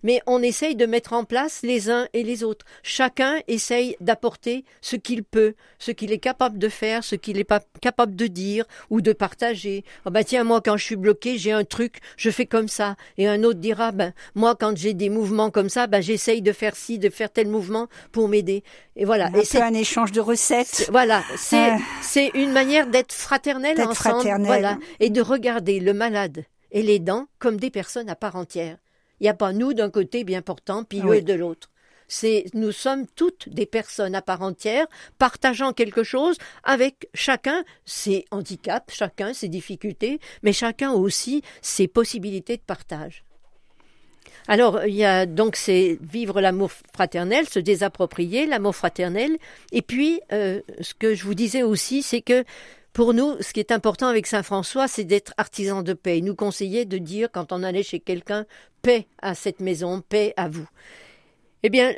mais 0.02 0.20
on 0.26 0.42
essaye 0.42 0.76
de 0.76 0.86
mettre 0.86 1.12
en 1.12 1.24
place 1.24 1.60
les 1.62 1.90
uns 1.90 2.06
et 2.12 2.22
les 2.22 2.44
autres. 2.44 2.64
Chacun 2.82 3.36
essaye 3.48 3.96
d'apporter 4.00 4.64
ce 4.80 4.96
qu'il 4.96 5.24
peut, 5.24 5.54
ce 5.78 5.90
qu'il 5.90 6.12
est 6.12 6.18
capable 6.18 6.58
de 6.58 6.68
faire, 6.68 7.04
ce 7.04 7.14
qu'il 7.14 7.38
est 7.38 7.44
pas 7.44 7.60
capable 7.80 8.14
de 8.16 8.26
dire 8.26 8.64
ou 8.90 9.00
de 9.00 9.12
partager. 9.12 9.84
Ah 10.04 10.10
bah 10.10 10.24
tiens, 10.24 10.44
moi 10.44 10.60
quand 10.60 10.76
je 10.76 10.84
suis 10.84 10.96
bloqué, 10.96 11.38
j'ai 11.38 11.52
un 11.52 11.64
truc, 11.64 11.98
je 12.16 12.30
fais 12.30 12.46
comme 12.46 12.68
ça. 12.68 12.96
Et 13.16 13.26
un 13.28 13.42
autre 13.44 13.58
dira, 13.60 13.92
ben 13.92 14.12
moi 14.34 14.54
quand 14.54 14.76
j'ai 14.76 14.94
des 14.94 15.08
mouvements 15.08 15.50
comme 15.50 15.68
ça, 15.68 15.86
ben 15.86 16.00
j'essaye 16.00 16.42
de 16.42 16.52
faire 16.52 16.76
ci, 16.76 16.98
de 16.98 17.10
faire 17.10 17.30
tel 17.30 17.48
mouvement 17.48 17.88
pour 18.12 18.28
m'aider. 18.28 18.62
Et 18.96 19.04
voilà. 19.04 19.26
Un 19.26 19.34
et 19.40 19.42
peu 19.50 19.62
un 19.62 19.74
échange 19.74 20.12
de 20.12 20.20
recettes. 20.20 20.66
c'est- 20.66 20.90
Voilà, 20.90 21.22
c'est 21.36 21.56
Ah. 21.70 21.78
c'est 22.02 22.30
une 22.34 22.52
manière 22.52 22.86
d'être 22.86 23.12
fraternel 23.12 23.80
ensemble, 23.80 24.44
voilà, 24.44 24.78
et 25.00 25.10
de 25.10 25.20
regarder 25.20 25.80
le 25.80 25.92
malade 25.92 26.44
et 26.72 26.82
les 26.82 26.98
dents 26.98 27.26
comme 27.38 27.56
des 27.58 27.70
personnes 27.70 28.08
à 28.10 28.14
part 28.16 28.36
entière. 28.36 28.76
Il 29.20 29.24
n'y 29.24 29.28
a 29.28 29.34
pas 29.34 29.52
nous 29.52 29.74
d'un 29.74 29.90
côté 29.90 30.24
bien 30.24 30.42
portant, 30.42 30.84
puis 30.84 31.00
eux 31.00 31.08
Oui. 31.08 31.22
de 31.22 31.34
l'autre. 31.34 31.70
C'est 32.10 32.46
nous 32.54 32.72
sommes 32.72 33.06
toutes 33.16 33.50
des 33.50 33.66
personnes 33.66 34.14
à 34.14 34.22
part 34.22 34.40
entière, 34.40 34.86
partageant 35.18 35.74
quelque 35.74 36.02
chose 36.02 36.38
avec 36.64 37.08
chacun 37.12 37.64
ses 37.84 38.24
handicaps, 38.30 38.94
chacun 38.94 39.34
ses 39.34 39.48
difficultés, 39.48 40.18
mais 40.42 40.54
chacun 40.54 40.92
aussi 40.92 41.42
ses 41.60 41.86
possibilités 41.86 42.56
de 42.56 42.62
partage. 42.62 43.24
Alors, 44.50 44.86
il 44.86 44.94
y 44.94 45.04
a 45.04 45.26
donc 45.26 45.56
c'est 45.56 45.98
vivre 46.00 46.40
l'amour 46.40 46.70
fraternel, 46.94 47.46
se 47.46 47.58
désapproprier 47.58 48.46
l'amour 48.46 48.74
fraternel. 48.74 49.36
Et 49.72 49.82
puis, 49.82 50.20
euh, 50.32 50.62
ce 50.80 50.94
que 50.94 51.14
je 51.14 51.24
vous 51.24 51.34
disais 51.34 51.62
aussi, 51.62 52.02
c'est 52.02 52.22
que 52.22 52.44
pour 52.98 53.14
nous, 53.14 53.40
ce 53.40 53.52
qui 53.52 53.60
est 53.60 53.70
important 53.70 54.08
avec 54.08 54.26
Saint 54.26 54.42
François, 54.42 54.88
c'est 54.88 55.04
d'être 55.04 55.32
artisan 55.36 55.82
de 55.82 55.92
paix. 55.92 56.18
Il 56.18 56.24
nous 56.24 56.34
conseillait 56.34 56.84
de 56.84 56.98
dire, 56.98 57.30
quand 57.30 57.52
on 57.52 57.62
allait 57.62 57.84
chez 57.84 58.00
quelqu'un, 58.00 58.44
paix 58.82 59.06
à 59.22 59.36
cette 59.36 59.60
maison, 59.60 60.00
paix 60.00 60.34
à 60.36 60.48
vous. 60.48 60.66
Eh 61.62 61.70
bien, 61.70 61.94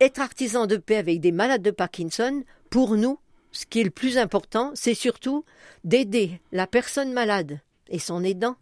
être 0.00 0.18
artisan 0.18 0.66
de 0.66 0.78
paix 0.78 0.96
avec 0.96 1.20
des 1.20 1.30
malades 1.30 1.60
de 1.60 1.70
Parkinson, 1.70 2.42
pour 2.70 2.96
nous, 2.96 3.18
ce 3.52 3.66
qui 3.66 3.82
est 3.82 3.84
le 3.84 3.90
plus 3.90 4.16
important, 4.16 4.70
c'est 4.72 4.94
surtout 4.94 5.44
d'aider 5.84 6.40
la 6.52 6.66
personne 6.66 7.12
malade 7.12 7.60
et 7.90 7.98
son 7.98 8.24
aidant, 8.24 8.56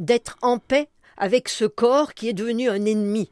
d'être 0.00 0.36
en 0.42 0.58
paix 0.58 0.88
avec 1.16 1.48
ce 1.48 1.64
corps 1.64 2.14
qui 2.14 2.28
est 2.28 2.32
devenu 2.32 2.68
un 2.68 2.84
ennemi. 2.86 3.30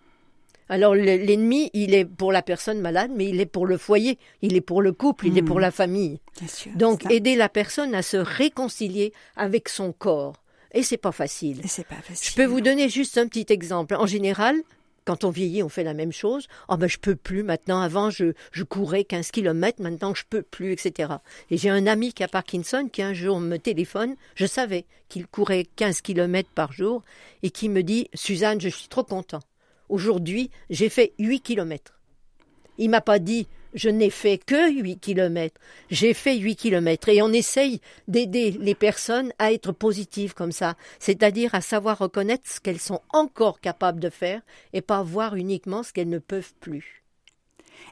Alors 0.73 0.95
le- 0.95 1.03
l'ennemi, 1.03 1.71
il 1.75 1.93
est 1.95 2.07
pour 2.07 2.33
la 2.33 2.41
personne 2.41 2.81
malade, 2.81 3.11
mais 3.15 3.27
il 3.29 3.41
est 3.41 3.47
pour 3.47 3.67
le 3.67 3.77
foyer, 3.77 4.19
il 4.41 4.57
est 4.57 4.63
pour 4.63 4.81
le 4.81 4.93
couple, 4.93 5.27
il 5.27 5.37
est 5.37 5.43
pour 5.43 5.61
la 5.61 5.71
famille. 5.71 6.19
Bien 6.39 6.49
sûr. 6.49 6.73
Donc 6.75 7.11
aider 7.11 7.37
la 7.37 7.51
personne 7.51 7.95
à 7.95 8.01
se 8.03 8.17
réconcilier 8.17 9.13
avec 9.37 9.69
son 9.69 9.93
corps. 9.93 10.35
Et 10.73 10.83
c'est 10.83 10.97
pas 10.97 11.13
facile. 11.13 11.61
c'est 11.69 11.87
pas 11.87 11.97
facile. 11.97 12.31
Je 12.31 12.35
peux 12.35 12.47
vous 12.47 12.63
donner 12.63 12.89
juste 12.89 13.19
un 13.19 13.27
petit 13.29 13.47
exemple. 13.51 13.95
En 13.95 14.07
général, 14.07 14.57
quand 15.05 15.25
on 15.25 15.31
vieillit, 15.31 15.63
on 15.63 15.69
fait 15.69 15.85
la 15.85 15.93
même 15.93 16.13
chose. 16.13 16.47
Oh 16.71 16.77
ben 16.79 16.87
je 16.89 16.97
peux 16.99 17.17
plus 17.17 17.43
maintenant. 17.43 17.81
Avant, 17.83 18.09
je, 18.09 18.33
je 18.53 18.63
courais 18.65 19.05
15 19.05 19.31
kilomètres. 19.33 19.83
Maintenant, 19.83 20.15
je 20.15 20.23
peux 20.31 20.41
plus, 20.43 20.73
etc. 20.73 21.15
Et 21.51 21.59
j'ai 21.59 21.69
un 21.69 21.87
ami 21.87 22.15
qui 22.15 22.23
a 22.25 22.29
Parkinson 22.29 22.89
qui 22.91 23.03
un 23.03 23.13
jour 23.13 23.39
me 23.41 23.59
téléphone. 23.59 24.15
Je 24.37 24.47
savais 24.47 24.87
qu'il 25.11 25.27
courait 25.27 25.67
15 25.77 26.01
kilomètres 26.01 26.49
par 26.55 26.73
jour 26.73 27.03
et 27.43 27.51
qui 27.51 27.69
me 27.69 27.83
dit 27.83 28.09
Suzanne, 28.15 28.61
je 28.61 28.71
suis 28.71 28.89
trop 28.89 29.05
content. 29.05 29.41
Aujourd'hui, 29.93 30.51
j'ai 30.71 30.89
fait 30.89 31.13
8 31.19 31.41
kilomètres. 31.41 32.01
Il 32.79 32.89
m'a 32.89 33.03
pas 33.03 33.19
dit 33.19 33.47
je 33.75 33.91
n'ai 33.91 34.09
fait 34.09 34.39
que 34.39 34.73
8 34.73 34.99
kilomètres. 35.01 35.61
J'ai 35.91 36.15
fait 36.15 36.39
8 36.39 36.57
kilomètres 36.57 37.11
et 37.11 37.21
on 37.21 37.31
essaye 37.31 37.83
d'aider 38.09 38.53
les 38.53 38.75
personnes 38.75 39.35
à 39.39 39.53
être 39.53 39.71
positives 39.73 40.33
comme 40.33 40.51
ça, 40.51 40.77
c'est-à-dire 40.99 41.55
à 41.55 41.61
savoir 41.61 41.99
reconnaître 41.99 42.51
ce 42.51 42.59
qu'elles 42.59 42.81
sont 42.81 43.03
encore 43.11 43.61
capables 43.61 44.01
de 44.01 44.09
faire 44.09 44.41
et 44.73 44.81
pas 44.81 45.03
voir 45.03 45.37
uniquement 45.37 45.83
ce 45.83 45.93
qu'elles 45.93 46.09
ne 46.09 46.19
peuvent 46.19 46.55
plus. 46.61 47.03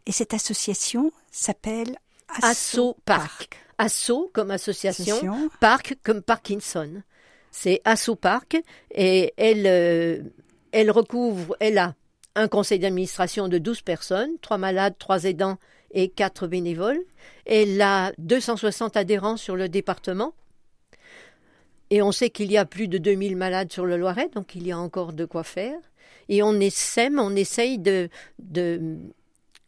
Et 0.07 0.13
cette 0.13 0.33
association 0.33 1.13
s'appelle 1.31 1.99
Asso 2.43 2.97
Park. 3.05 3.59
Asso 3.77 4.31
comme 4.33 4.51
association, 4.51 5.17
Association. 5.17 5.51
Park 5.61 5.99
comme 6.03 6.23
Parkinson. 6.23 7.03
C'est 7.51 7.83
Asso 7.85 8.15
Park 8.15 8.57
et 8.95 9.35
elle, 9.37 9.67
euh, 9.67 10.23
elle 10.73 10.91
recouvre, 10.91 11.57
elle 11.61 11.79
a 11.79 11.95
un 12.35 12.49
conseil 12.49 12.79
d'administration 12.79 13.49
de 13.49 13.59
12 13.59 13.83
personnes, 13.83 14.31
trois 14.41 14.59
malades, 14.59 14.95
trois 14.99 15.25
aidants 15.25 15.59
et 15.93 16.09
quatre 16.09 16.47
bénévoles. 16.47 17.01
Elle 17.47 17.81
a 17.83 18.13
260 18.19 18.97
adhérents 18.97 19.37
sur 19.37 19.57
le 19.57 19.69
département. 19.69 20.35
Et 21.91 22.03
on 22.03 22.13
sait 22.13 22.31
qu'il 22.31 22.53
y 22.53 22.57
a 22.57 22.65
plus 22.65 22.87
de 22.87 22.99
2000 22.99 23.37
malades 23.37 23.73
sur 23.73 23.85
le 23.85 23.97
Loiret, 23.97 24.29
donc 24.33 24.55
il 24.55 24.67
y 24.67 24.71
a 24.71 24.79
encore 24.79 25.13
de 25.13 25.25
quoi 25.25 25.43
faire. 25.43 25.79
Et 26.29 26.43
on 26.45 26.61
essaie, 26.61 27.11
on 27.19 27.35
essaye 27.35 27.79
de, 27.79 28.09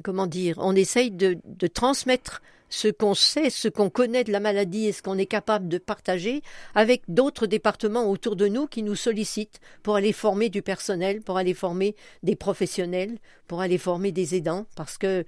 comment 0.04 0.28
dire, 0.28 0.54
on 0.58 0.76
essaye 0.76 1.10
de 1.10 1.66
transmettre 1.66 2.40
ce 2.72 2.88
qu'on 2.88 3.14
sait, 3.14 3.50
ce 3.50 3.68
qu'on 3.68 3.90
connaît 3.90 4.24
de 4.24 4.32
la 4.32 4.40
maladie 4.40 4.86
et 4.86 4.92
ce 4.92 5.02
qu'on 5.02 5.18
est 5.18 5.26
capable 5.26 5.68
de 5.68 5.78
partager 5.78 6.42
avec 6.74 7.02
d'autres 7.06 7.46
départements 7.46 8.08
autour 8.08 8.34
de 8.34 8.48
nous 8.48 8.66
qui 8.66 8.82
nous 8.82 8.94
sollicitent 8.96 9.60
pour 9.82 9.96
aller 9.96 10.12
former 10.12 10.48
du 10.48 10.62
personnel, 10.62 11.20
pour 11.20 11.36
aller 11.36 11.54
former 11.54 11.94
des 12.22 12.34
professionnels, 12.34 13.18
pour 13.46 13.60
aller 13.60 13.78
former 13.78 14.10
des 14.10 14.34
aidants, 14.34 14.66
parce 14.74 14.96
que 14.96 15.24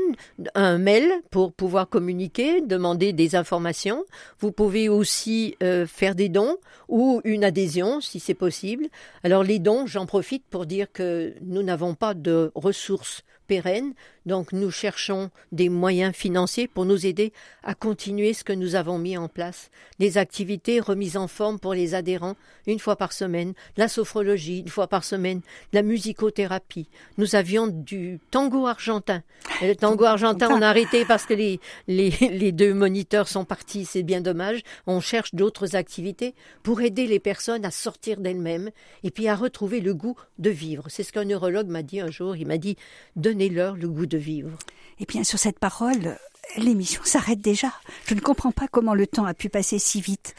un 0.55 0.79
mail 0.79 1.11
pour 1.31 1.53
pouvoir 1.53 1.89
communiquer, 1.89 2.61
demander 2.61 3.13
des 3.13 3.37
informations. 3.37 4.05
Vous 4.39 4.53
pouvez 4.53 4.89
aussi 4.89 5.57
euh, 5.63 5.87
faire 5.87 6.15
des 6.15 6.29
dons 6.29 6.57
ou 6.89 7.21
une 7.25 7.45
adhésion 7.45 8.01
si 8.01 8.21
c'est 8.21 8.35
possible. 8.35 8.87
Alors 9.23 9.43
les 9.43 9.59
dons, 9.59 9.87
j'en 9.87 10.07
profite 10.07 10.45
pour 10.49 10.67
dire 10.67 10.87
que 10.93 11.35
nous 11.43 11.63
n'avons 11.63 11.95
pas 11.95 12.15
de 12.15 12.51
ressources 12.55 13.23
pérenne. 13.47 13.93
Donc 14.27 14.53
nous 14.53 14.71
cherchons 14.71 15.31
des 15.53 15.69
moyens 15.69 16.15
financiers 16.15 16.69
pour 16.69 16.85
nous 16.85 17.07
aider 17.07 17.33
à 17.63 17.75
continuer 17.75 18.33
ce 18.33 18.45
que 18.45 18.53
nous 18.53 18.75
avons 18.75 18.99
mis 18.99 19.17
en 19.17 19.29
place. 19.29 19.71
Des 19.99 20.19
activités 20.19 20.81
remises 20.81 21.17
en 21.17 21.29
forme 21.29 21.59
pour 21.59 21.75
les 21.75 21.95
adhérents 21.95 22.37
une 22.67 22.79
fois 22.79 22.97
par 22.97 23.13
semaine, 23.13 23.53
la 23.77 23.89
sophrologie 23.89 24.61
une 24.61 24.69
fois 24.69 24.87
par 24.87 25.05
semaine, 25.05 25.41
la 25.73 25.83
musicothérapie. 25.83 26.89
Nous 27.19 27.37
avions 27.37 27.67
du 27.67 28.19
tango 28.31 28.67
argentin. 28.67 29.23
le 29.63 29.75
tango 29.75 30.05
argentin, 30.05 30.49
on 30.51 30.63
a 30.63 30.69
arrêté 30.69 31.05
parce 31.05 31.27
que 31.27 31.35
les 31.35 32.53
deux 32.53 32.75
moniteurs 32.75 33.29
sont 33.29 33.45
partis, 33.45 33.85
c'est 33.85 34.03
bien 34.03 34.21
dommage. 34.21 34.63
On 34.87 35.01
cherche 35.01 35.35
d'autres 35.35 35.77
activités 35.77 36.35
pour 36.63 36.81
aider 36.81 37.07
les 37.07 37.21
personnes 37.21 37.65
à 37.65 37.71
sortir 37.71 38.21
d'elles-mêmes 38.21 38.71
et 39.03 39.11
puis 39.11 39.29
à 39.29 39.37
retrouver 39.37 39.81
le 39.81 39.95
goût 39.95 40.17
de 40.39 40.51
vivre. 40.51 40.85
C'est 40.89 41.03
ce 41.03 41.13
qu'un 41.13 41.25
neurologue 41.25 41.69
m'a 41.69 41.83
dit 41.83 42.01
un 42.01 42.11
jour. 42.11 42.37
Il 42.37 42.47
m'a 42.47 42.59
dit 42.59 42.77
donnez-leur 43.17 43.77
le 43.77 43.89
goût 43.89 44.07
de 44.07 44.14
vivre. 44.17 44.51
Et 45.01 45.07
bien 45.07 45.25
sur 45.25 45.39
cette 45.39 45.59
parole, 45.59 46.17
l'émission 46.57 47.03
s'arrête 47.05 47.41
déjà. 47.41 47.73
Je 48.07 48.15
ne 48.15 48.21
comprends 48.21 48.53
pas 48.53 48.69
comment 48.69 48.95
le 48.95 49.07
temps 49.07 49.25
a 49.25 49.35
pu 49.35 49.49
passer 49.49 49.79
si 49.79 50.01
vite. 50.01 50.35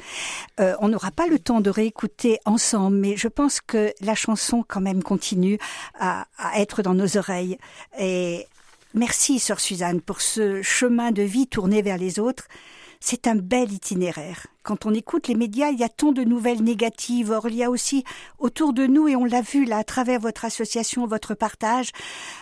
Euh, 0.59 0.75
on 0.79 0.89
n'aura 0.89 1.11
pas 1.11 1.27
le 1.27 1.39
temps 1.39 1.61
de 1.61 1.69
réécouter 1.69 2.39
ensemble, 2.45 2.97
mais 2.97 3.17
je 3.17 3.27
pense 3.27 3.61
que 3.61 3.93
la 4.01 4.15
chanson 4.15 4.63
quand 4.67 4.81
même 4.81 5.03
continue 5.03 5.57
à, 5.99 6.27
à 6.37 6.59
être 6.59 6.81
dans 6.81 6.93
nos 6.93 7.17
oreilles. 7.17 7.57
Et 7.99 8.47
merci, 8.93 9.39
sœur 9.39 9.59
Suzanne, 9.59 10.01
pour 10.01 10.21
ce 10.21 10.61
chemin 10.61 11.11
de 11.11 11.23
vie 11.23 11.47
tourné 11.47 11.81
vers 11.81 11.97
les 11.97 12.19
autres. 12.19 12.47
C'est 13.07 13.27
un 13.27 13.35
bel 13.35 13.71
itinéraire. 13.71 14.47
Quand 14.63 14.87
on 14.87 14.91
écoute 14.91 15.27
les 15.27 15.35
médias, 15.35 15.69
il 15.69 15.77
y 15.77 15.83
a 15.83 15.89
tant 15.89 16.11
de 16.11 16.23
nouvelles 16.23 16.63
négatives. 16.63 17.29
Or, 17.29 17.47
il 17.47 17.53
y 17.53 17.63
a 17.63 17.69
aussi 17.69 18.03
autour 18.39 18.73
de 18.73 18.87
nous, 18.87 19.07
et 19.07 19.15
on 19.15 19.25
l'a 19.25 19.41
vu 19.41 19.63
là, 19.63 19.77
à 19.77 19.83
travers 19.83 20.19
votre 20.19 20.43
association, 20.43 21.05
votre 21.05 21.35
partage, 21.35 21.91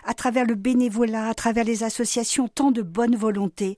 à 0.06 0.14
travers 0.14 0.46
le 0.46 0.56
bénévolat, 0.56 1.28
à 1.28 1.34
travers 1.34 1.66
les 1.66 1.84
associations, 1.84 2.48
tant 2.48 2.72
de 2.72 2.82
bonne 2.82 3.18
volonté. 3.18 3.78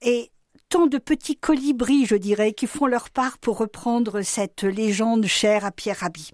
Et 0.00 0.30
tant 0.72 0.86
de 0.86 0.96
petits 0.96 1.36
colibris, 1.36 2.06
je 2.06 2.16
dirais, 2.16 2.54
qui 2.54 2.66
font 2.66 2.86
leur 2.86 3.10
part 3.10 3.36
pour 3.36 3.58
reprendre 3.58 4.22
cette 4.22 4.62
légende 4.62 5.26
chère 5.26 5.66
à 5.66 5.70
Pierre 5.70 5.98
Rabhi. 5.98 6.30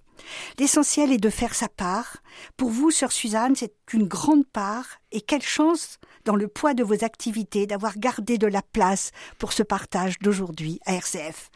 L'essentiel 0.60 1.10
est 1.10 1.18
de 1.18 1.28
faire 1.28 1.56
sa 1.56 1.68
part. 1.68 2.18
Pour 2.56 2.70
vous, 2.70 2.92
sœur 2.92 3.10
Suzanne, 3.10 3.56
c'est 3.56 3.74
une 3.92 4.06
grande 4.06 4.46
part, 4.46 5.00
et 5.10 5.22
quelle 5.22 5.42
chance 5.42 5.98
dans 6.24 6.36
le 6.36 6.46
poids 6.46 6.72
de 6.72 6.84
vos 6.84 7.02
activités 7.02 7.66
d'avoir 7.66 7.98
gardé 7.98 8.38
de 8.38 8.46
la 8.46 8.62
place 8.62 9.10
pour 9.40 9.52
ce 9.52 9.64
partage 9.64 10.20
d'aujourd'hui 10.20 10.78
à 10.86 10.94
RCF. 10.94 11.50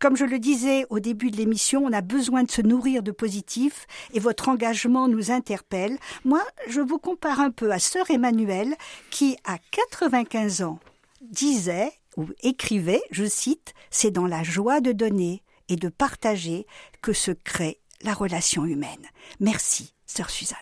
Comme 0.00 0.16
je 0.16 0.24
le 0.24 0.40
disais 0.40 0.86
au 0.90 0.98
début 0.98 1.30
de 1.30 1.36
l'émission, 1.36 1.84
on 1.84 1.92
a 1.92 2.00
besoin 2.00 2.42
de 2.42 2.50
se 2.50 2.62
nourrir 2.62 3.04
de 3.04 3.12
positif 3.12 3.86
et 4.12 4.18
votre 4.18 4.48
engagement 4.48 5.06
nous 5.06 5.30
interpelle. 5.30 5.98
Moi, 6.24 6.42
je 6.66 6.80
vous 6.80 6.98
compare 6.98 7.38
un 7.38 7.52
peu 7.52 7.70
à 7.70 7.78
sœur 7.78 8.10
Emmanuelle 8.10 8.74
qui, 9.10 9.36
à 9.44 9.58
95 9.70 10.62
ans, 10.62 10.80
disait 11.20 11.92
ou 12.16 12.26
écrivait, 12.42 13.02
je 13.10 13.24
cite, 13.24 13.74
c'est 13.90 14.10
dans 14.10 14.26
la 14.26 14.42
joie 14.42 14.80
de 14.80 14.92
donner 14.92 15.42
et 15.68 15.76
de 15.76 15.88
partager 15.88 16.66
que 17.02 17.12
se 17.12 17.30
crée 17.30 17.80
la 18.02 18.14
relation 18.14 18.64
humaine. 18.64 19.06
Merci, 19.40 19.94
sœur 20.06 20.30
Suzanne. 20.30 20.58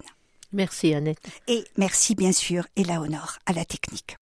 Merci 0.53 0.95
Annette. 0.95 1.29
Et 1.49 1.65
merci 1.77 2.15
bien 2.15 2.33
sûr, 2.33 2.67
Honor 2.77 3.39
à 3.47 3.53
la 3.53 3.65
technique. 3.65 4.17